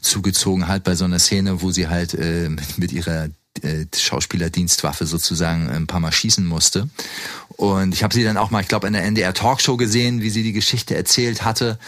zugezogen 0.00 0.69
hat 0.69 0.85
bei 0.85 0.95
so 0.95 1.04
einer 1.04 1.19
Szene, 1.19 1.62
wo 1.62 1.71
sie 1.71 1.88
halt 1.88 2.14
äh, 2.14 2.50
mit 2.76 2.93
ihrer 2.93 3.28
äh, 3.64 3.87
Schauspielerdienstwaffe 3.94 5.06
sozusagen 5.06 5.68
ein 5.68 5.87
paar 5.87 6.00
Mal 6.00 6.12
schießen 6.12 6.47
musste. 6.47 6.88
Und 7.56 7.94
ich 7.94 8.02
habe 8.02 8.14
sie 8.14 8.25
dann 8.25 8.37
auch 8.37 8.50
mal, 8.50 8.61
ich 8.61 8.68
glaube, 8.68 8.87
in 8.87 8.92
der 8.92 9.04
NDR 9.04 9.35
Talkshow 9.35 9.76
gesehen, 9.76 10.23
wie 10.23 10.30
sie 10.30 10.42
die 10.42 10.52
Geschichte 10.52 10.94
erzählt 10.94 11.44
hatte. 11.44 11.78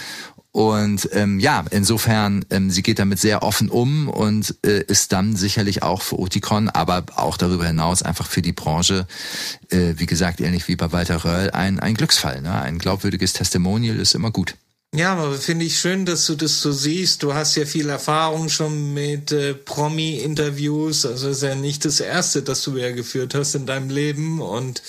Und 0.57 1.11
ähm, 1.13 1.39
ja, 1.39 1.67
insofern, 1.71 2.47
ähm, 2.49 2.71
sie 2.71 2.83
geht 2.83 2.99
damit 2.99 3.19
sehr 3.19 3.43
offen 3.43 3.69
um 3.69 4.09
und 4.09 4.55
äh, 4.65 4.83
ist 4.85 5.13
dann 5.13 5.37
sicherlich 5.37 5.83
auch 5.83 6.01
für 6.01 6.19
Oticon, 6.19 6.71
aber 6.71 7.05
auch 7.17 7.37
darüber 7.37 7.67
hinaus 7.67 8.03
einfach 8.03 8.27
für 8.27 8.41
die 8.41 8.55
Branche, 8.55 9.07
äh, 9.69 9.93
wie 9.97 10.07
gesagt, 10.07 10.41
ähnlich 10.41 10.67
wie 10.67 10.77
bei 10.77 10.93
Walter 10.93 11.27
Röll, 11.27 11.51
ein, 11.51 11.79
ein 11.79 11.93
Glücksfall. 11.93 12.41
Ne? 12.41 12.59
Ein 12.59 12.79
glaubwürdiges 12.79 13.35
Testimonial 13.35 13.99
ist 13.99 14.15
immer 14.15 14.31
gut. 14.31 14.55
Ja, 14.95 15.13
aber 15.15 15.35
finde 15.35 15.67
ich 15.67 15.79
schön, 15.79 16.07
dass 16.07 16.27
du 16.27 16.37
das 16.37 16.61
so 16.63 16.73
siehst. 16.73 17.23
Du 17.23 17.35
hast 17.35 17.55
ja 17.57 17.67
viel 17.67 17.91
Erfahrung 17.91 18.49
schon 18.49 18.95
mit 18.95 19.31
äh, 19.31 19.53
Promi-Interviews. 19.55 21.05
Also 21.05 21.29
ist 21.29 21.43
ja 21.43 21.55
nicht 21.55 21.85
das 21.85 22.01
erste, 22.01 22.43
das 22.43 22.63
du 22.63 22.77
ja 22.79 22.93
geführt 22.93 23.35
hast 23.35 23.55
in 23.55 23.67
deinem 23.67 23.91
Leben. 23.91 24.41
Und 24.41 24.83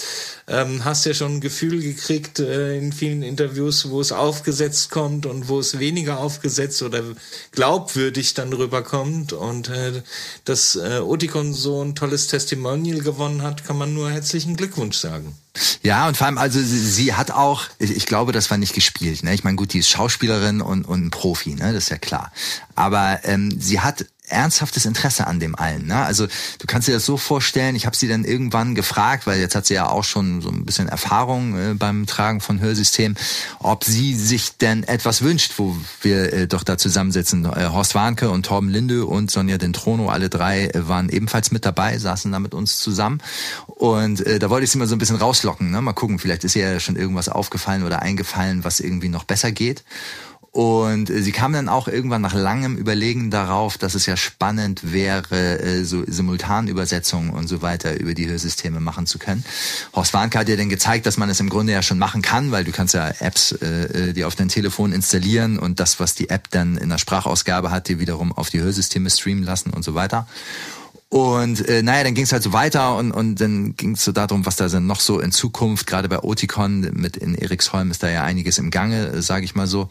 ähm, 0.49 0.85
hast 0.85 1.05
ja 1.05 1.13
schon 1.13 1.35
ein 1.35 1.41
Gefühl 1.41 1.81
gekriegt 1.81 2.39
äh, 2.39 2.77
in 2.77 2.93
vielen 2.93 3.21
Interviews, 3.21 3.89
wo 3.89 3.99
es 3.99 4.13
aufgesetzt 4.13 4.91
kommt 4.91 5.25
und 5.25 5.49
wo 5.49 5.59
es 5.59 5.77
weniger 5.77 6.19
aufgesetzt 6.19 6.81
oder 6.81 7.03
glaubwürdig 7.51 8.33
dann 8.33 8.53
rüberkommt. 8.53 9.33
Und 9.33 9.67
äh, 9.69 10.01
dass 10.45 10.75
äh, 10.77 10.99
Oticon 10.99 11.53
so 11.53 11.83
ein 11.83 11.95
tolles 11.95 12.27
Testimonial 12.27 12.99
gewonnen 12.99 13.41
hat, 13.41 13.65
kann 13.65 13.77
man 13.77 13.93
nur 13.93 14.09
herzlichen 14.09 14.55
Glückwunsch 14.55 14.97
sagen. 14.97 15.35
Ja, 15.83 16.07
und 16.07 16.15
vor 16.15 16.27
allem, 16.27 16.37
also 16.37 16.59
sie, 16.59 16.79
sie 16.79 17.13
hat 17.13 17.31
auch, 17.31 17.63
ich, 17.79 17.91
ich, 17.91 18.05
glaube, 18.05 18.31
das 18.31 18.49
war 18.49 18.57
nicht 18.57 18.73
gespielt. 18.73 19.23
Ne? 19.23 19.33
Ich 19.33 19.43
meine, 19.43 19.57
gut, 19.57 19.73
die 19.73 19.79
ist 19.79 19.89
Schauspielerin 19.89 20.61
und, 20.61 20.85
und 20.85 21.07
ein 21.07 21.09
Profi, 21.09 21.55
ne? 21.55 21.73
das 21.73 21.85
ist 21.85 21.89
ja 21.89 21.97
klar. 21.97 22.31
Aber 22.75 23.19
ähm, 23.23 23.59
sie 23.59 23.81
hat 23.81 24.05
ernsthaftes 24.27 24.85
Interesse 24.85 25.27
an 25.27 25.39
dem 25.39 25.55
allen. 25.55 25.87
Ne? 25.87 25.95
Also 25.95 26.27
du 26.27 26.67
kannst 26.67 26.87
dir 26.87 26.93
das 26.93 27.05
so 27.05 27.17
vorstellen, 27.17 27.75
ich 27.75 27.85
habe 27.85 27.95
sie 27.95 28.07
dann 28.07 28.25
irgendwann 28.25 28.75
gefragt, 28.75 29.25
weil 29.25 29.39
jetzt 29.39 29.55
hat 29.55 29.65
sie 29.65 29.73
ja 29.73 29.89
auch 29.89 30.03
schon 30.03 30.41
so 30.41 30.49
ein 30.49 30.65
bisschen 30.65 30.89
Erfahrung 30.89 31.57
äh, 31.57 31.73
beim 31.73 32.05
Tragen 32.05 32.41
von 32.41 32.59
Hörsystemen, 32.59 33.17
ob 33.59 33.83
sie 33.83 34.15
sich 34.15 34.57
denn 34.57 34.83
etwas 34.83 35.21
wünscht, 35.21 35.53
wo 35.57 35.75
wir 36.01 36.33
äh, 36.33 36.47
doch 36.47 36.63
da 36.63 36.77
zusammensitzen. 36.77 37.45
Äh, 37.45 37.69
Horst 37.71 37.95
Warnke 37.95 38.29
und 38.29 38.45
Torben 38.45 38.69
Linde 38.69 39.05
und 39.05 39.31
Sonja 39.31 39.57
Dentrono, 39.57 40.09
alle 40.09 40.29
drei 40.29 40.67
äh, 40.67 40.87
waren 40.87 41.09
ebenfalls 41.09 41.51
mit 41.51 41.65
dabei, 41.65 41.97
saßen 41.97 42.31
da 42.31 42.39
mit 42.39 42.53
uns 42.53 42.79
zusammen. 42.79 43.21
Und 43.65 44.25
äh, 44.25 44.39
da 44.39 44.49
wollte 44.49 44.65
ich 44.65 44.71
sie 44.71 44.77
mal 44.77 44.87
so 44.87 44.95
ein 44.95 44.99
bisschen 44.99 45.15
rauslocken. 45.15 45.71
Ne? 45.71 45.81
Mal 45.81 45.93
gucken, 45.93 46.19
vielleicht 46.19 46.43
ist 46.43 46.55
ihr 46.55 46.69
ja 46.69 46.79
schon 46.79 46.97
irgendwas 46.97 47.29
aufgefallen 47.29 47.83
oder 47.83 48.01
eingefallen, 48.01 48.63
was 48.63 48.79
irgendwie 48.79 49.09
noch 49.09 49.23
besser 49.23 49.51
geht. 49.51 49.83
Und 50.51 51.09
äh, 51.09 51.21
sie 51.21 51.31
kam 51.31 51.53
dann 51.53 51.69
auch 51.69 51.87
irgendwann 51.87 52.21
nach 52.21 52.33
langem 52.33 52.77
Überlegen 52.77 53.29
darauf, 53.29 53.77
dass 53.77 53.95
es 53.95 54.05
ja 54.05 54.17
spannend 54.17 54.91
wäre, 54.91 55.59
äh, 55.59 55.83
so 55.83 56.03
Simultanübersetzungen 56.05 57.31
und 57.31 57.47
so 57.47 57.61
weiter 57.61 57.99
über 57.99 58.13
die 58.13 58.27
Hörsysteme 58.27 58.79
machen 58.79 59.05
zu 59.05 59.19
können. 59.19 59.43
Horst 59.93 60.13
Warnke 60.13 60.39
hat 60.39 60.47
dir 60.47 60.57
dann 60.57 60.69
gezeigt, 60.69 61.05
dass 61.05 61.17
man 61.17 61.29
es 61.29 61.39
im 61.39 61.49
Grunde 61.49 61.73
ja 61.73 61.81
schon 61.81 61.99
machen 61.99 62.21
kann, 62.21 62.51
weil 62.51 62.63
du 62.63 62.71
kannst 62.71 62.93
ja 62.93 63.07
Apps, 63.19 63.51
äh, 63.53 64.13
die 64.13 64.23
auf 64.23 64.35
dein 64.35 64.49
Telefon 64.49 64.93
installieren 64.93 65.59
und 65.59 65.79
das, 65.79 65.99
was 65.99 66.15
die 66.15 66.29
App 66.29 66.49
dann 66.51 66.77
in 66.77 66.89
der 66.89 66.97
Sprachausgabe 66.97 67.71
hat, 67.71 67.87
dir 67.87 67.99
wiederum 67.99 68.31
auf 68.31 68.49
die 68.49 68.61
Hörsysteme 68.61 69.09
streamen 69.09 69.43
lassen 69.43 69.71
und 69.71 69.83
so 69.83 69.95
weiter. 69.95 70.27
Und 71.09 71.65
äh, 71.69 71.83
naja, 71.83 72.03
dann 72.03 72.15
ging 72.15 72.25
es 72.25 72.33
halt 72.33 72.43
so 72.43 72.51
weiter 72.51 72.97
und, 72.97 73.13
und 73.13 73.39
dann 73.39 73.77
ging 73.77 73.93
es 73.93 74.03
so 74.03 74.11
darum, 74.11 74.45
was 74.45 74.57
da 74.57 74.67
dann 74.67 74.87
noch 74.87 74.99
so 74.99 75.21
in 75.21 75.31
Zukunft, 75.31 75.87
gerade 75.87 76.09
bei 76.09 76.19
Oticon 76.19 76.81
mit 76.93 77.15
in 77.15 77.33
Eriksholm 77.33 77.91
ist 77.91 78.03
da 78.03 78.09
ja 78.09 78.25
einiges 78.25 78.57
im 78.57 78.71
Gange, 78.71 79.07
äh, 79.07 79.21
sage 79.21 79.45
ich 79.45 79.55
mal 79.55 79.67
so, 79.67 79.87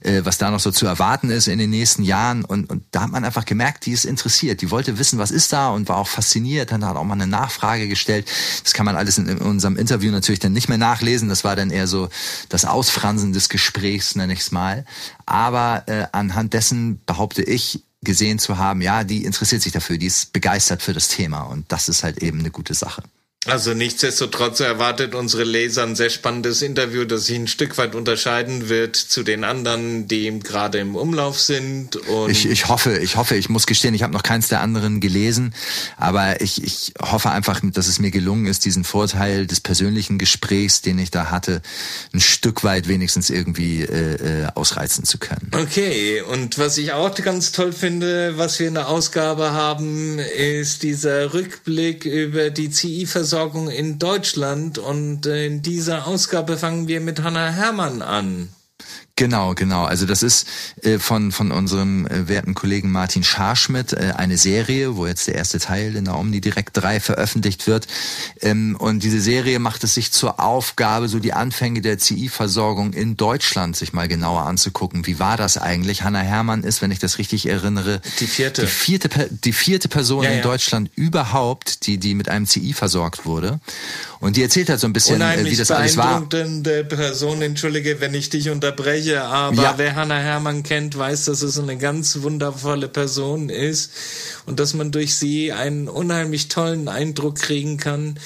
äh, 0.00 0.20
was 0.22 0.38
da 0.38 0.52
noch 0.52 0.60
so 0.60 0.70
zu 0.70 0.86
erwarten 0.86 1.28
ist 1.28 1.48
in 1.48 1.58
den 1.58 1.70
nächsten 1.70 2.04
Jahren. 2.04 2.44
Und, 2.44 2.70
und 2.70 2.84
da 2.92 3.02
hat 3.02 3.10
man 3.10 3.24
einfach 3.24 3.46
gemerkt, 3.46 3.84
die 3.86 3.90
ist 3.90 4.04
interessiert, 4.04 4.62
die 4.62 4.70
wollte 4.70 4.96
wissen, 4.96 5.18
was 5.18 5.32
ist 5.32 5.52
da 5.52 5.70
und 5.70 5.88
war 5.88 5.96
auch 5.96 6.06
fasziniert, 6.06 6.70
dann 6.70 6.84
hat 6.84 6.94
auch 6.94 7.02
mal 7.02 7.14
eine 7.14 7.26
Nachfrage 7.26 7.88
gestellt. 7.88 8.30
Das 8.62 8.72
kann 8.72 8.86
man 8.86 8.94
alles 8.94 9.18
in, 9.18 9.26
in 9.26 9.38
unserem 9.38 9.76
Interview 9.76 10.12
natürlich 10.12 10.38
dann 10.38 10.52
nicht 10.52 10.68
mehr 10.68 10.78
nachlesen. 10.78 11.28
Das 11.28 11.42
war 11.42 11.56
dann 11.56 11.70
eher 11.70 11.88
so 11.88 12.08
das 12.48 12.64
Ausfransen 12.64 13.32
des 13.32 13.48
Gesprächs, 13.48 14.14
nenne 14.14 14.34
ich 14.34 14.40
es 14.40 14.52
mal. 14.52 14.84
Aber 15.26 15.82
äh, 15.86 16.06
anhand 16.12 16.52
dessen 16.52 17.00
behaupte 17.06 17.42
ich, 17.42 17.82
gesehen 18.02 18.38
zu 18.38 18.58
haben, 18.58 18.80
ja, 18.80 19.04
die 19.04 19.24
interessiert 19.24 19.62
sich 19.62 19.72
dafür, 19.72 19.98
die 19.98 20.06
ist 20.06 20.32
begeistert 20.32 20.82
für 20.82 20.92
das 20.92 21.08
Thema 21.08 21.42
und 21.42 21.70
das 21.70 21.88
ist 21.88 22.02
halt 22.02 22.22
eben 22.22 22.40
eine 22.40 22.50
gute 22.50 22.74
Sache. 22.74 23.02
Also 23.46 23.72
nichtsdestotrotz 23.72 24.60
erwartet 24.60 25.14
unsere 25.14 25.44
Leser 25.44 25.84
ein 25.84 25.96
sehr 25.96 26.10
spannendes 26.10 26.60
Interview, 26.60 27.06
das 27.06 27.24
sich 27.24 27.38
ein 27.38 27.46
Stück 27.46 27.78
weit 27.78 27.94
unterscheiden 27.94 28.68
wird 28.68 28.96
zu 28.96 29.22
den 29.22 29.44
anderen, 29.44 30.06
die 30.06 30.40
gerade 30.40 30.76
im 30.76 30.94
Umlauf 30.94 31.40
sind. 31.40 31.96
Und 31.96 32.30
ich, 32.30 32.46
ich 32.46 32.68
hoffe, 32.68 32.98
ich 32.98 33.16
hoffe, 33.16 33.36
ich 33.36 33.48
muss 33.48 33.66
gestehen, 33.66 33.94
ich 33.94 34.02
habe 34.02 34.12
noch 34.12 34.24
keins 34.24 34.48
der 34.48 34.60
anderen 34.60 35.00
gelesen, 35.00 35.54
aber 35.96 36.42
ich, 36.42 36.62
ich 36.62 36.92
hoffe 37.00 37.30
einfach, 37.30 37.62
dass 37.64 37.86
es 37.86 37.98
mir 37.98 38.10
gelungen 38.10 38.44
ist, 38.44 38.66
diesen 38.66 38.84
Vorteil 38.84 39.46
des 39.46 39.62
persönlichen 39.62 40.18
Gesprächs, 40.18 40.82
den 40.82 40.98
ich 40.98 41.10
da 41.10 41.30
hatte, 41.30 41.62
ein 42.12 42.20
Stück 42.20 42.62
weit 42.62 42.88
wenigstens 42.88 43.30
irgendwie 43.30 43.84
äh, 43.84 44.42
äh 44.42 44.46
ausreizen 44.54 45.04
zu 45.04 45.16
können. 45.16 45.50
Okay, 45.52 46.20
und 46.20 46.58
was 46.58 46.76
ich 46.76 46.92
auch 46.92 47.14
ganz 47.14 47.52
toll 47.52 47.72
finde, 47.72 48.36
was 48.36 48.58
wir 48.60 48.68
in 48.68 48.74
der 48.74 48.88
Ausgabe 48.88 49.52
haben, 49.52 50.18
ist 50.18 50.82
dieser 50.82 51.32
Rückblick 51.32 52.04
über 52.04 52.50
die 52.50 52.68
CI-Versorgung 52.68 53.29
Versorgung 53.30 53.70
in 53.70 54.00
Deutschland 54.00 54.78
und 54.78 55.24
in 55.24 55.62
dieser 55.62 56.08
Ausgabe 56.08 56.56
fangen 56.56 56.88
wir 56.88 57.00
mit 57.00 57.22
Hannah 57.22 57.50
Herrmann 57.50 58.02
an. 58.02 58.48
Genau, 59.20 59.54
genau. 59.54 59.84
Also 59.84 60.06
das 60.06 60.22
ist 60.22 60.46
äh, 60.80 60.98
von 60.98 61.30
von 61.30 61.52
unserem 61.52 62.06
äh, 62.06 62.26
werten 62.26 62.54
Kollegen 62.54 62.90
Martin 62.90 63.22
Scharschmidt 63.22 63.92
äh, 63.92 64.14
eine 64.16 64.38
Serie, 64.38 64.96
wo 64.96 65.06
jetzt 65.06 65.26
der 65.26 65.34
erste 65.34 65.58
Teil 65.58 65.94
in 65.94 66.06
der 66.06 66.16
Omni 66.16 66.40
Direkt 66.40 66.78
3 66.78 67.00
veröffentlicht 67.00 67.66
wird. 67.66 67.86
Ähm, 68.40 68.76
und 68.78 69.02
diese 69.02 69.20
Serie 69.20 69.58
macht 69.58 69.84
es 69.84 69.92
sich 69.92 70.10
zur 70.10 70.40
Aufgabe, 70.40 71.08
so 71.08 71.18
die 71.18 71.34
Anfänge 71.34 71.82
der 71.82 71.98
CI-Versorgung 71.98 72.94
in 72.94 73.18
Deutschland 73.18 73.76
sich 73.76 73.92
mal 73.92 74.08
genauer 74.08 74.46
anzugucken. 74.46 75.06
Wie 75.06 75.18
war 75.18 75.36
das 75.36 75.58
eigentlich? 75.58 76.02
Hanna 76.02 76.20
Hermann 76.20 76.64
ist, 76.64 76.80
wenn 76.80 76.90
ich 76.90 76.98
das 76.98 77.18
richtig 77.18 77.44
erinnere, 77.44 78.00
die 78.20 78.26
vierte, 78.26 78.62
die 78.62 78.68
vierte, 78.68 79.28
die 79.30 79.52
vierte 79.52 79.88
Person 79.90 80.24
ja, 80.24 80.30
ja. 80.30 80.36
in 80.36 80.42
Deutschland 80.42 80.90
überhaupt, 80.94 81.86
die 81.86 81.98
die 81.98 82.14
mit 82.14 82.30
einem 82.30 82.46
CI 82.46 82.72
versorgt 82.72 83.26
wurde. 83.26 83.60
Und 84.20 84.36
die 84.36 84.42
erzählt 84.42 84.68
halt 84.68 84.80
so 84.80 84.86
ein 84.86 84.92
bisschen, 84.92 85.20
äh, 85.22 85.44
wie 85.44 85.56
das 85.56 85.70
alles 85.70 85.96
war. 85.96 86.26
Person, 86.26 87.40
entschuldige, 87.40 88.00
wenn 88.00 88.12
ich 88.12 88.28
dich 88.28 88.50
unterbreche, 88.50 89.09
aber 89.18 89.62
ja. 89.62 89.74
wer 89.76 89.94
Hannah 89.96 90.18
Hermann 90.18 90.62
kennt, 90.62 90.96
weiß, 90.96 91.26
dass 91.26 91.42
es 91.42 91.58
eine 91.58 91.76
ganz 91.76 92.22
wundervolle 92.22 92.88
Person 92.88 93.48
ist 93.48 93.92
und 94.46 94.60
dass 94.60 94.74
man 94.74 94.92
durch 94.92 95.14
sie 95.14 95.52
einen 95.52 95.88
unheimlich 95.88 96.48
tollen 96.48 96.88
Eindruck 96.88 97.36
kriegen 97.36 97.76
kann, 97.76 98.18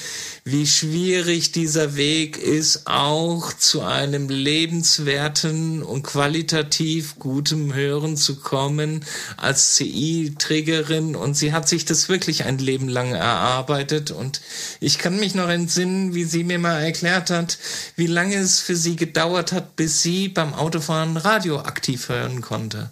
wie 0.47 0.67
schwierig 0.67 1.53
dieser 1.53 1.95
Weg 1.95 2.37
ist, 2.37 2.85
auch 2.85 3.51
zu 3.51 3.81
einem 3.81 4.29
lebenswerten 4.29 5.81
und 5.81 6.03
qualitativ 6.03 7.17
gutem 7.17 7.73
Hören 7.73 8.15
zu 8.15 8.35
kommen 8.35 9.03
als 9.37 9.73
CI-Trägerin. 9.73 11.15
Und 11.15 11.35
sie 11.35 11.51
hat 11.51 11.67
sich 11.67 11.85
das 11.85 12.09
wirklich 12.09 12.45
ein 12.45 12.59
Leben 12.59 12.89
lang 12.89 13.13
erarbeitet. 13.13 14.11
Und 14.11 14.39
ich 14.79 14.99
kann 14.99 15.19
mich 15.19 15.33
noch 15.33 15.49
entsinnen, 15.49 16.13
wie 16.13 16.25
sie 16.25 16.43
mir 16.43 16.59
mal 16.59 16.79
erklärt 16.79 17.31
hat, 17.31 17.57
wie 17.95 18.05
lange 18.05 18.35
es 18.35 18.59
für 18.59 18.75
sie 18.75 18.95
gedauert 18.95 19.51
hat, 19.51 19.75
bis 19.75 20.03
sie 20.03 20.29
beim 20.29 20.53
Autofahren 20.75 21.15
radioaktiv 21.15 22.09
hören 22.09 22.41
konnte 22.41 22.89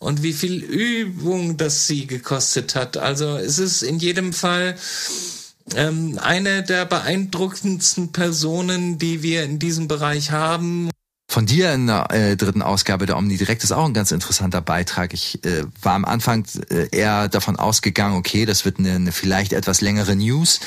und 0.00 0.24
wie 0.24 0.32
viel 0.32 0.60
Übung 0.60 1.56
das 1.56 1.86
sie 1.86 2.08
gekostet 2.08 2.74
hat. 2.74 2.96
Also 2.96 3.36
es 3.36 3.60
ist 3.60 3.82
in 3.82 4.00
jedem 4.00 4.32
Fall 4.32 4.74
ähm, 5.76 6.18
eine 6.20 6.64
der 6.64 6.84
beeindruckendsten 6.84 8.10
Personen, 8.10 8.98
die 8.98 9.22
wir 9.22 9.44
in 9.44 9.60
diesem 9.60 9.86
Bereich 9.86 10.32
haben 10.32 10.90
von 11.32 11.46
dir 11.46 11.72
in 11.72 11.86
der 11.86 12.10
äh, 12.10 12.36
dritten 12.36 12.60
Ausgabe 12.60 13.06
der 13.06 13.16
Omni 13.16 13.38
Direkt 13.38 13.64
ist 13.64 13.72
auch 13.72 13.86
ein 13.86 13.94
ganz 13.94 14.12
interessanter 14.12 14.60
Beitrag. 14.60 15.14
Ich 15.14 15.42
äh, 15.46 15.64
war 15.80 15.94
am 15.94 16.04
Anfang 16.04 16.44
äh, 16.68 16.88
eher 16.94 17.28
davon 17.30 17.56
ausgegangen, 17.56 18.16
okay, 18.16 18.44
das 18.44 18.66
wird 18.66 18.78
eine, 18.78 18.96
eine 18.96 19.12
vielleicht 19.12 19.54
etwas 19.54 19.80
längere 19.80 20.14
News. 20.14 20.60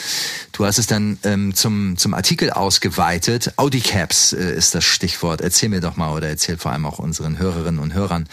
Du 0.53 0.65
hast 0.65 0.79
es 0.79 0.87
dann 0.87 1.19
ähm, 1.23 1.53
zum, 1.53 1.97
zum 1.97 2.15
Artikel 2.15 2.49
ausgeweitet. 2.49 3.53
Audicaps 3.57 4.33
äh, 4.33 4.55
ist 4.55 4.73
das 4.73 4.83
Stichwort. 4.85 5.41
Erzähl 5.41 5.69
mir 5.69 5.81
doch 5.81 5.97
mal 5.97 6.11
oder 6.11 6.29
erzähl 6.29 6.57
vor 6.57 6.71
allem 6.71 6.87
auch 6.87 6.97
unseren 6.97 7.37
Hörerinnen 7.37 7.79
und 7.79 7.93
Hörern, 7.93 8.27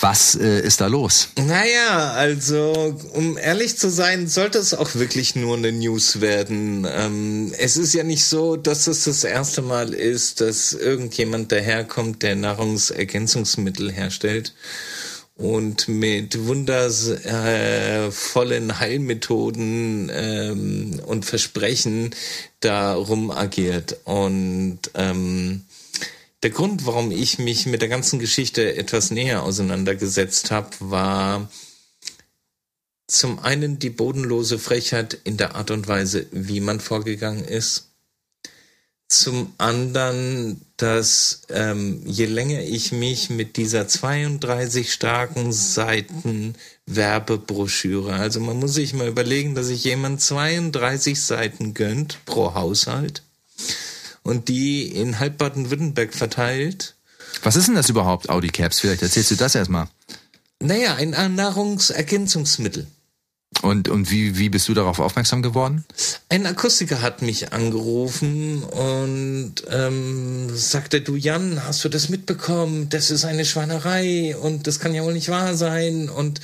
was 0.00 0.34
äh, 0.34 0.60
ist 0.60 0.80
da 0.80 0.86
los? 0.86 1.28
Naja, 1.36 2.12
also 2.12 2.96
um 3.12 3.36
ehrlich 3.36 3.76
zu 3.76 3.90
sein, 3.90 4.28
sollte 4.28 4.58
es 4.58 4.72
auch 4.72 4.94
wirklich 4.94 5.36
nur 5.36 5.58
eine 5.58 5.72
News 5.72 6.22
werden. 6.22 6.86
Ähm, 6.90 7.52
es 7.58 7.76
ist 7.76 7.92
ja 7.92 8.02
nicht 8.02 8.24
so, 8.24 8.56
dass 8.56 8.86
es 8.86 9.04
das 9.04 9.24
erste 9.24 9.60
Mal 9.60 9.92
ist, 9.92 10.40
dass 10.40 10.72
irgendjemand 10.72 11.52
der 11.52 11.65
daherkommt, 11.66 12.22
der 12.22 12.36
Nahrungsergänzungsmittel 12.36 13.90
herstellt 13.90 14.54
und 15.34 15.88
mit 15.88 16.46
wundervollen 16.46 18.78
Heilmethoden 18.78 20.12
ähm, 20.14 21.00
und 21.04 21.24
Versprechen 21.24 22.14
darum 22.60 23.32
agiert. 23.32 23.96
Und 24.04 24.78
ähm, 24.94 25.64
der 26.42 26.50
Grund, 26.50 26.84
warum 26.86 27.10
ich 27.10 27.38
mich 27.38 27.66
mit 27.66 27.82
der 27.82 27.88
ganzen 27.88 28.20
Geschichte 28.20 28.76
etwas 28.76 29.10
näher 29.10 29.42
auseinandergesetzt 29.42 30.52
habe, 30.52 30.70
war 30.78 31.50
zum 33.08 33.38
einen 33.40 33.78
die 33.78 33.90
bodenlose 33.90 34.58
Frechheit 34.58 35.20
in 35.24 35.36
der 35.36 35.54
Art 35.54 35.70
und 35.70 35.86
Weise, 35.86 36.24
wie 36.30 36.60
man 36.60 36.80
vorgegangen 36.80 37.44
ist 37.44 37.90
zum 39.08 39.54
anderen, 39.58 40.65
dass 40.76 41.42
ähm, 41.48 42.02
je 42.04 42.26
länger 42.26 42.60
ich 42.60 42.92
mich 42.92 43.30
mit 43.30 43.56
dieser 43.56 43.88
32 43.88 44.92
starken 44.92 45.52
Seiten 45.52 46.54
Werbebroschüre, 46.86 48.12
also 48.12 48.40
man 48.40 48.58
muss 48.58 48.74
sich 48.74 48.92
mal 48.92 49.08
überlegen, 49.08 49.54
dass 49.54 49.66
sich 49.66 49.84
jemand 49.84 50.20
32 50.20 51.20
Seiten 51.20 51.72
gönnt 51.72 52.24
pro 52.26 52.54
Haushalt 52.54 53.22
und 54.22 54.48
die 54.48 54.88
in 54.88 55.18
halb 55.18 55.38
Baden-Württemberg 55.38 56.12
verteilt. 56.12 56.94
Was 57.42 57.56
ist 57.56 57.68
denn 57.68 57.74
das 57.74 57.88
überhaupt, 57.88 58.28
Audi 58.28 58.48
Caps? 58.48 58.80
Vielleicht 58.80 59.02
erzählst 59.02 59.30
du 59.30 59.36
das 59.36 59.54
erstmal. 59.54 59.88
Naja, 60.60 60.96
ein 60.96 61.34
Nahrungsergänzungsmittel. 61.34 62.86
Und, 63.62 63.88
und 63.88 64.10
wie, 64.10 64.38
wie 64.38 64.48
bist 64.48 64.68
du 64.68 64.74
darauf 64.74 65.00
aufmerksam 65.00 65.42
geworden? 65.42 65.84
Ein 66.28 66.46
Akustiker 66.46 67.00
hat 67.00 67.22
mich 67.22 67.52
angerufen 67.52 68.62
und 68.62 69.54
ähm, 69.70 70.54
sagte, 70.54 71.00
du 71.00 71.16
Jan, 71.16 71.62
hast 71.64 71.84
du 71.84 71.88
das 71.88 72.08
mitbekommen? 72.08 72.88
Das 72.90 73.10
ist 73.10 73.24
eine 73.24 73.44
Schweinerei 73.44 74.36
und 74.36 74.66
das 74.66 74.78
kann 74.78 74.94
ja 74.94 75.02
wohl 75.04 75.14
nicht 75.14 75.30
wahr 75.30 75.54
sein 75.54 76.08
und 76.08 76.40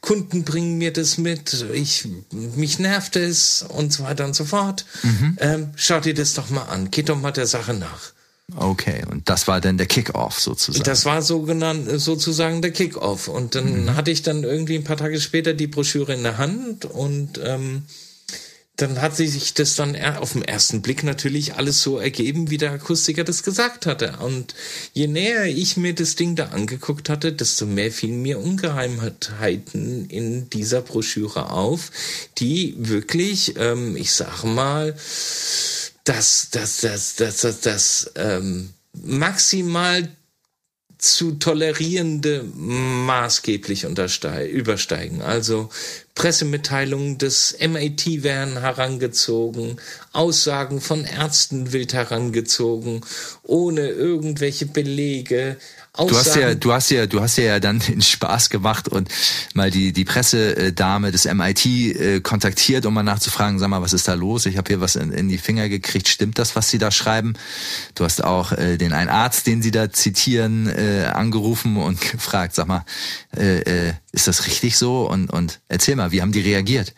Kunden 0.00 0.44
bringen 0.44 0.76
mir 0.76 0.92
das 0.92 1.16
mit, 1.16 1.64
ich, 1.72 2.06
mich 2.30 2.78
nervt 2.78 3.16
es 3.16 3.64
und 3.66 3.92
so 3.92 4.04
weiter 4.04 4.26
und 4.26 4.36
so 4.36 4.44
fort. 4.44 4.84
Mhm. 5.02 5.38
Ähm, 5.40 5.70
schau 5.76 5.98
dir 6.00 6.12
das 6.12 6.34
doch 6.34 6.50
mal 6.50 6.64
an, 6.64 6.90
geht 6.90 7.08
doch 7.08 7.18
mal 7.18 7.30
der 7.30 7.46
Sache 7.46 7.72
nach. 7.72 8.13
Okay, 8.54 9.02
und 9.10 9.28
das 9.30 9.48
war 9.48 9.60
dann 9.60 9.78
der 9.78 9.86
Kickoff 9.86 10.38
sozusagen. 10.38 10.84
Das 10.84 11.06
war 11.06 11.22
so 11.22 11.42
genannt, 11.42 11.88
sozusagen 11.96 12.60
der 12.60 12.72
Kickoff. 12.72 13.28
Und 13.28 13.54
dann 13.54 13.84
mhm. 13.84 13.96
hatte 13.96 14.10
ich 14.10 14.22
dann 14.22 14.44
irgendwie 14.44 14.76
ein 14.76 14.84
paar 14.84 14.98
Tage 14.98 15.20
später 15.20 15.54
die 15.54 15.66
Broschüre 15.66 16.12
in 16.12 16.22
der 16.22 16.36
Hand 16.36 16.84
und 16.84 17.40
ähm, 17.42 17.84
dann 18.76 19.00
hat 19.00 19.14
sich 19.14 19.54
das 19.54 19.76
dann 19.76 19.96
auf 19.96 20.32
den 20.32 20.42
ersten 20.42 20.82
Blick 20.82 21.04
natürlich 21.04 21.54
alles 21.54 21.80
so 21.80 21.98
ergeben, 21.98 22.50
wie 22.50 22.58
der 22.58 22.72
Akustiker 22.72 23.22
das 23.22 23.44
gesagt 23.44 23.86
hatte. 23.86 24.16
Und 24.18 24.54
je 24.92 25.06
näher 25.06 25.46
ich 25.46 25.76
mir 25.76 25.94
das 25.94 26.16
Ding 26.16 26.34
da 26.34 26.46
angeguckt 26.46 27.08
hatte, 27.08 27.32
desto 27.32 27.66
mehr 27.66 27.92
fielen 27.92 28.20
mir 28.20 28.40
Ungeheimheiten 28.40 30.06
in 30.06 30.50
dieser 30.50 30.80
Broschüre 30.80 31.50
auf, 31.50 31.92
die 32.38 32.74
wirklich, 32.76 33.54
ähm, 33.58 33.94
ich 33.96 34.10
sag 34.10 34.42
mal, 34.42 34.96
das, 36.04 36.48
das, 36.50 36.80
das, 36.80 37.16
das, 37.16 37.38
das, 37.38 37.60
das 37.60 38.12
ähm, 38.16 38.74
maximal 38.92 40.08
zu 40.98 41.32
tolerierende 41.32 42.44
maßgeblich 42.54 43.86
übersteigen. 44.48 45.22
Also 45.22 45.70
Pressemitteilungen 46.14 47.18
des 47.18 47.56
MIT 47.60 48.22
werden 48.22 48.60
herangezogen, 48.60 49.80
Aussagen 50.12 50.80
von 50.80 51.04
Ärzten 51.04 51.72
wild 51.72 51.92
herangezogen, 51.92 53.00
ohne 53.42 53.88
irgendwelche 53.88 54.66
Belege, 54.66 55.56
Aussagen. 55.96 56.18
Du 56.18 56.18
hast 56.18 56.36
ja, 56.36 56.54
du 56.56 56.72
hast 56.72 56.90
ja, 56.90 57.06
du 57.06 57.20
hast 57.20 57.36
ja 57.36 57.60
dann 57.60 57.78
den 57.88 58.02
Spaß 58.02 58.50
gemacht 58.50 58.88
und 58.88 59.08
mal 59.54 59.70
die 59.70 59.92
die 59.92 60.04
Pressedame 60.04 61.12
des 61.12 61.24
MIT 61.24 61.66
äh, 61.66 62.20
kontaktiert, 62.20 62.84
um 62.84 62.94
mal 62.94 63.04
nachzufragen, 63.04 63.60
sag 63.60 63.68
mal, 63.68 63.80
was 63.80 63.92
ist 63.92 64.08
da 64.08 64.14
los? 64.14 64.46
Ich 64.46 64.56
habe 64.56 64.66
hier 64.68 64.80
was 64.80 64.96
in, 64.96 65.12
in, 65.12 65.28
die 65.28 65.38
Finger 65.38 65.68
gekriegt. 65.68 66.08
Stimmt 66.08 66.40
das, 66.40 66.56
was 66.56 66.68
Sie 66.68 66.78
da 66.78 66.90
schreiben? 66.90 67.34
Du 67.94 68.04
hast 68.04 68.24
auch 68.24 68.50
äh, 68.50 68.76
den 68.76 68.92
einen 68.92 69.08
Arzt, 69.08 69.46
den 69.46 69.62
Sie 69.62 69.70
da 69.70 69.92
zitieren, 69.92 70.66
äh, 70.66 71.04
angerufen 71.04 71.76
und 71.76 72.00
gefragt, 72.12 72.56
sag 72.56 72.66
mal, 72.66 72.84
äh, 73.36 73.60
äh, 73.60 73.92
ist 74.10 74.26
das 74.26 74.48
richtig 74.48 74.76
so? 74.76 75.08
Und 75.08 75.30
und 75.30 75.60
erzähl 75.68 75.94
mal, 75.94 76.03
wie 76.12 76.22
haben 76.22 76.32
die 76.32 76.40
reagiert? 76.40 76.94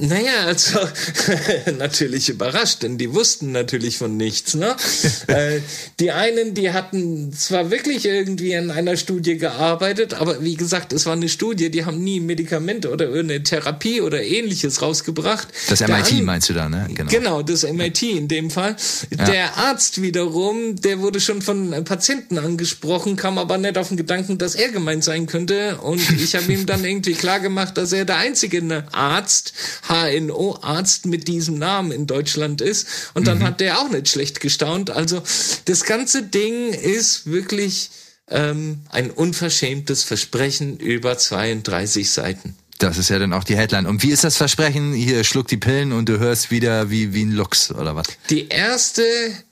Naja, 0.00 0.44
also 0.46 0.78
natürlich 1.76 2.28
überrascht, 2.28 2.84
denn 2.84 2.98
die 2.98 3.12
wussten 3.12 3.50
natürlich 3.50 3.98
von 3.98 4.16
nichts. 4.16 4.54
Ne? 4.54 4.76
äh, 5.26 5.58
die 5.98 6.12
einen, 6.12 6.54
die 6.54 6.70
hatten 6.70 7.32
zwar 7.32 7.72
wirklich 7.72 8.06
irgendwie 8.06 8.52
in 8.52 8.70
einer 8.70 8.96
Studie 8.96 9.38
gearbeitet, 9.38 10.14
aber 10.14 10.40
wie 10.40 10.54
gesagt, 10.54 10.92
es 10.92 11.04
war 11.06 11.14
eine 11.14 11.28
Studie, 11.28 11.68
die 11.72 11.84
haben 11.84 11.98
nie 11.98 12.20
Medikamente 12.20 12.92
oder 12.92 13.12
eine 13.12 13.42
Therapie 13.42 14.00
oder 14.00 14.22
ähnliches 14.22 14.82
rausgebracht. 14.82 15.48
Das 15.68 15.80
MIT 15.80 16.12
an, 16.12 16.24
meinst 16.24 16.48
du 16.48 16.54
da, 16.54 16.68
ne? 16.68 16.86
Genau. 16.94 17.10
genau, 17.10 17.42
das 17.42 17.64
MIT 17.64 18.02
in 18.04 18.28
dem 18.28 18.52
Fall. 18.52 18.76
Ja. 19.10 19.24
Der 19.24 19.56
Arzt 19.56 20.00
wiederum, 20.00 20.76
der 20.76 21.00
wurde 21.00 21.18
schon 21.18 21.42
von 21.42 21.72
Patienten 21.84 22.38
angesprochen, 22.38 23.16
kam 23.16 23.36
aber 23.36 23.58
nicht 23.58 23.76
auf 23.76 23.88
den 23.88 23.96
Gedanken, 23.96 24.38
dass 24.38 24.54
er 24.54 24.68
gemeint 24.68 25.02
sein 25.02 25.26
könnte. 25.26 25.78
Und 25.78 26.00
ich 26.12 26.36
habe 26.36 26.52
ihm 26.52 26.66
dann 26.66 26.84
irgendwie 26.84 27.14
klar 27.14 27.40
gemacht, 27.40 27.76
dass 27.76 27.92
er 27.92 28.04
der 28.04 28.18
einzige 28.18 28.84
Arzt 28.92 29.54
HNO-Arzt 29.88 31.06
mit 31.06 31.28
diesem 31.28 31.58
Namen 31.58 31.90
in 31.92 32.06
Deutschland 32.06 32.60
ist. 32.60 32.86
Und 33.14 33.26
dann 33.26 33.38
mhm. 33.38 33.44
hat 33.44 33.60
der 33.60 33.80
auch 33.80 33.90
nicht 33.90 34.08
schlecht 34.08 34.40
gestaunt. 34.40 34.90
Also 34.90 35.22
das 35.64 35.84
ganze 35.84 36.22
Ding 36.22 36.72
ist 36.72 37.26
wirklich 37.26 37.90
ähm, 38.30 38.80
ein 38.90 39.10
unverschämtes 39.10 40.04
Versprechen 40.04 40.78
über 40.78 41.16
32 41.16 42.10
Seiten. 42.10 42.56
Das 42.78 42.96
ist 42.96 43.10
ja 43.10 43.18
dann 43.18 43.32
auch 43.32 43.42
die 43.42 43.56
Headline. 43.56 43.86
Und 43.86 44.04
wie 44.04 44.10
ist 44.10 44.22
das 44.22 44.36
Versprechen? 44.36 44.92
Hier 44.92 45.24
schluck 45.24 45.48
die 45.48 45.56
Pillen 45.56 45.90
und 45.92 46.08
du 46.08 46.20
hörst 46.20 46.52
wieder 46.52 46.90
wie, 46.90 47.12
wie 47.12 47.24
ein 47.24 47.32
Lux 47.32 47.72
oder 47.72 47.96
was? 47.96 48.06
Die 48.30 48.48
erste 48.48 49.02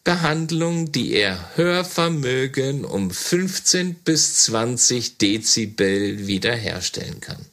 Behandlung, 0.05 0.93
die 0.93 1.15
ihr 1.15 1.37
Hörvermögen 1.57 2.85
um 2.85 3.11
15 3.11 3.95
bis 3.95 4.45
20 4.45 5.19
Dezibel 5.19 6.29
wiederherstellen 6.29 7.21
kann. 7.21 7.45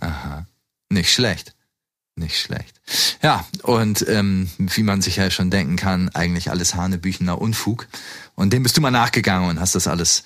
Aha. 0.00 0.46
Nicht 0.90 1.10
schlecht. 1.10 1.54
Nicht 2.14 2.38
schlecht. 2.38 2.74
Ja, 3.22 3.46
und 3.62 4.06
ähm, 4.06 4.50
wie 4.58 4.82
man 4.82 5.00
sich 5.00 5.16
ja 5.16 5.30
schon 5.30 5.50
denken 5.50 5.76
kann, 5.76 6.10
eigentlich 6.10 6.50
alles 6.50 6.74
Hanebüchener 6.74 7.40
Unfug. 7.40 7.88
Und 8.34 8.52
dem 8.52 8.62
bist 8.62 8.76
du 8.76 8.82
mal 8.82 8.90
nachgegangen 8.90 9.48
und 9.48 9.60
hast 9.60 9.74
das 9.74 9.86
alles 9.86 10.24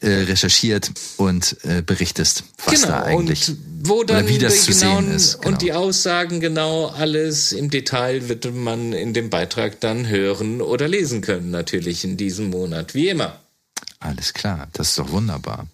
äh, 0.00 0.08
recherchiert 0.08 0.90
und 1.16 1.56
äh, 1.62 1.82
berichtest, 1.82 2.42
was 2.64 2.82
genau, 2.82 2.88
da 2.88 3.02
eigentlich 3.04 3.50
und 3.50 3.58
wo 3.82 4.02
dann 4.02 4.26
wie 4.26 4.38
das 4.38 4.64
die 4.64 4.72
genauen 4.72 5.12
ist, 5.12 5.40
genau. 5.40 5.52
und 5.52 5.62
die 5.62 5.72
Aussagen 5.72 6.40
genau 6.40 6.86
alles 6.86 7.52
im 7.52 7.70
Detail 7.70 8.28
wird 8.28 8.52
man 8.52 8.92
in 8.92 9.14
dem 9.14 9.30
Beitrag 9.30 9.80
dann 9.80 10.08
hören 10.08 10.60
oder 10.60 10.88
lesen 10.88 11.20
können, 11.20 11.50
natürlich 11.50 12.02
in 12.02 12.16
diesem 12.16 12.50
Monat, 12.50 12.94
wie 12.94 13.08
immer. 13.08 13.38
Alles 14.08 14.32
klar, 14.32 14.68
das 14.72 14.88
ist 14.88 14.98
doch 14.98 15.10
wunderbar. 15.10 15.66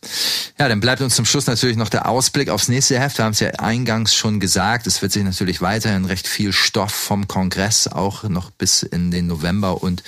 Ja, 0.59 0.69
dann 0.69 0.81
bleibt 0.81 1.01
uns 1.01 1.15
zum 1.15 1.25
Schluss 1.25 1.47
natürlich 1.47 1.77
noch 1.77 1.89
der 1.89 2.09
Ausblick 2.09 2.49
aufs 2.49 2.67
nächste 2.67 2.99
Heft. 2.99 3.19
Wir 3.19 3.25
haben 3.25 3.33
es 3.33 3.39
ja 3.39 3.51
eingangs 3.59 4.13
schon 4.13 4.41
gesagt, 4.41 4.89
es 4.89 5.03
wird 5.03 5.13
sich 5.13 5.23
natürlich 5.23 5.61
weiterhin 5.61 6.05
recht 6.05 6.27
viel 6.27 6.53
Stoff 6.53 6.91
vom 6.91 7.29
Kongress 7.29 7.87
auch 7.87 8.25
noch 8.25 8.51
bis 8.51 8.83
in 8.83 9.13
den 9.13 9.29
November 9.29 9.85
und 9.85 10.03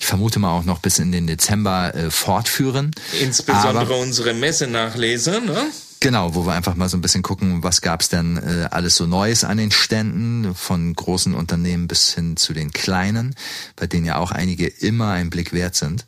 ich 0.00 0.06
vermute 0.06 0.38
mal 0.38 0.52
auch 0.52 0.64
noch 0.64 0.78
bis 0.78 0.98
in 0.98 1.12
den 1.12 1.26
Dezember 1.26 1.94
äh, 1.94 2.10
fortführen. 2.10 2.92
Insbesondere 3.20 3.80
Aber, 3.80 3.98
unsere 3.98 4.32
Messenachleser, 4.32 5.40
ne? 5.40 5.66
Genau, 6.00 6.34
wo 6.34 6.46
wir 6.46 6.54
einfach 6.54 6.76
mal 6.76 6.88
so 6.88 6.96
ein 6.96 7.02
bisschen 7.02 7.22
gucken, 7.22 7.62
was 7.62 7.82
gab's 7.82 8.08
denn 8.08 8.38
äh, 8.38 8.68
alles 8.70 8.96
so 8.96 9.06
Neues 9.06 9.44
an 9.44 9.58
den 9.58 9.70
Ständen, 9.70 10.54
von 10.54 10.94
großen 10.94 11.34
Unternehmen 11.34 11.88
bis 11.88 12.14
hin 12.14 12.38
zu 12.38 12.54
den 12.54 12.70
kleinen, 12.70 13.34
bei 13.76 13.86
denen 13.86 14.06
ja 14.06 14.16
auch 14.16 14.30
einige 14.30 14.66
immer 14.66 15.10
ein 15.10 15.28
Blick 15.28 15.52
wert 15.52 15.74
sind. 15.74 16.06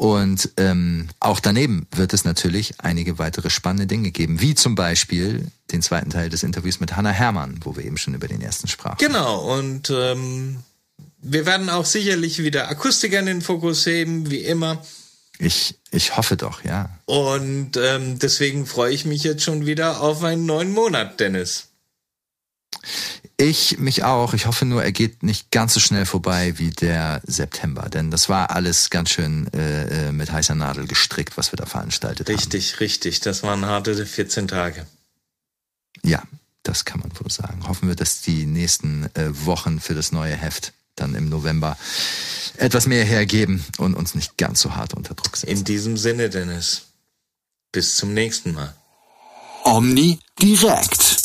Und 0.00 0.48
ähm, 0.56 1.08
auch 1.20 1.40
daneben 1.40 1.86
wird 1.94 2.14
es 2.14 2.24
natürlich 2.24 2.72
einige 2.78 3.18
weitere 3.18 3.50
spannende 3.50 3.86
Dinge 3.86 4.12
geben, 4.12 4.40
wie 4.40 4.54
zum 4.54 4.74
Beispiel 4.74 5.48
den 5.72 5.82
zweiten 5.82 6.08
Teil 6.08 6.30
des 6.30 6.42
Interviews 6.42 6.80
mit 6.80 6.96
Hannah 6.96 7.10
Herrmann, 7.10 7.60
wo 7.64 7.76
wir 7.76 7.84
eben 7.84 7.98
schon 7.98 8.14
über 8.14 8.26
den 8.26 8.40
ersten 8.40 8.66
sprachen. 8.66 8.96
Genau, 8.98 9.58
und 9.58 9.90
ähm, 9.90 10.62
wir 11.18 11.44
werden 11.44 11.68
auch 11.68 11.84
sicherlich 11.84 12.42
wieder 12.42 12.70
Akustiker 12.70 13.18
in 13.18 13.26
den 13.26 13.42
Fokus 13.42 13.84
heben, 13.84 14.30
wie 14.30 14.38
immer. 14.38 14.82
Ich, 15.38 15.78
ich 15.90 16.16
hoffe 16.16 16.38
doch, 16.38 16.64
ja. 16.64 16.88
Und 17.04 17.76
ähm, 17.76 18.18
deswegen 18.18 18.64
freue 18.64 18.94
ich 18.94 19.04
mich 19.04 19.22
jetzt 19.22 19.42
schon 19.42 19.66
wieder 19.66 20.00
auf 20.00 20.24
einen 20.24 20.46
neuen 20.46 20.72
Monat, 20.72 21.20
Dennis. 21.20 21.68
Ich 23.40 23.78
mich 23.78 24.04
auch. 24.04 24.34
Ich 24.34 24.44
hoffe 24.44 24.66
nur, 24.66 24.84
er 24.84 24.92
geht 24.92 25.22
nicht 25.22 25.50
ganz 25.50 25.72
so 25.72 25.80
schnell 25.80 26.04
vorbei 26.04 26.58
wie 26.58 26.68
der 26.68 27.22
September, 27.24 27.88
denn 27.88 28.10
das 28.10 28.28
war 28.28 28.50
alles 28.50 28.90
ganz 28.90 29.08
schön 29.08 29.50
äh, 29.54 30.08
äh 30.08 30.12
mit 30.12 30.30
heißer 30.30 30.54
Nadel 30.54 30.86
gestrickt, 30.86 31.38
was 31.38 31.50
wir 31.50 31.56
da 31.56 31.64
veranstaltet 31.64 32.28
richtig, 32.28 32.44
haben. 32.44 32.52
Richtig, 32.52 32.80
richtig. 32.80 33.20
Das 33.20 33.42
waren 33.42 33.64
harte 33.64 34.04
14 34.04 34.46
Tage. 34.46 34.86
Ja, 36.02 36.22
das 36.64 36.84
kann 36.84 37.00
man 37.00 37.10
wohl 37.18 37.30
sagen. 37.30 37.66
Hoffen 37.66 37.88
wir, 37.88 37.96
dass 37.96 38.20
die 38.20 38.44
nächsten 38.44 39.04
äh, 39.14 39.30
Wochen 39.46 39.80
für 39.80 39.94
das 39.94 40.12
neue 40.12 40.36
Heft 40.36 40.74
dann 40.94 41.14
im 41.14 41.30
November 41.30 41.78
etwas 42.58 42.86
mehr 42.86 43.06
hergeben 43.06 43.64
und 43.78 43.94
uns 43.94 44.14
nicht 44.14 44.36
ganz 44.36 44.60
so 44.60 44.74
hart 44.74 44.92
unter 44.92 45.14
Druck 45.14 45.38
setzen. 45.38 45.56
In 45.56 45.64
diesem 45.64 45.96
Sinne, 45.96 46.28
Dennis. 46.28 46.82
Bis 47.72 47.96
zum 47.96 48.12
nächsten 48.12 48.52
Mal. 48.52 48.74
Omni 49.64 50.18
direkt. 50.42 51.19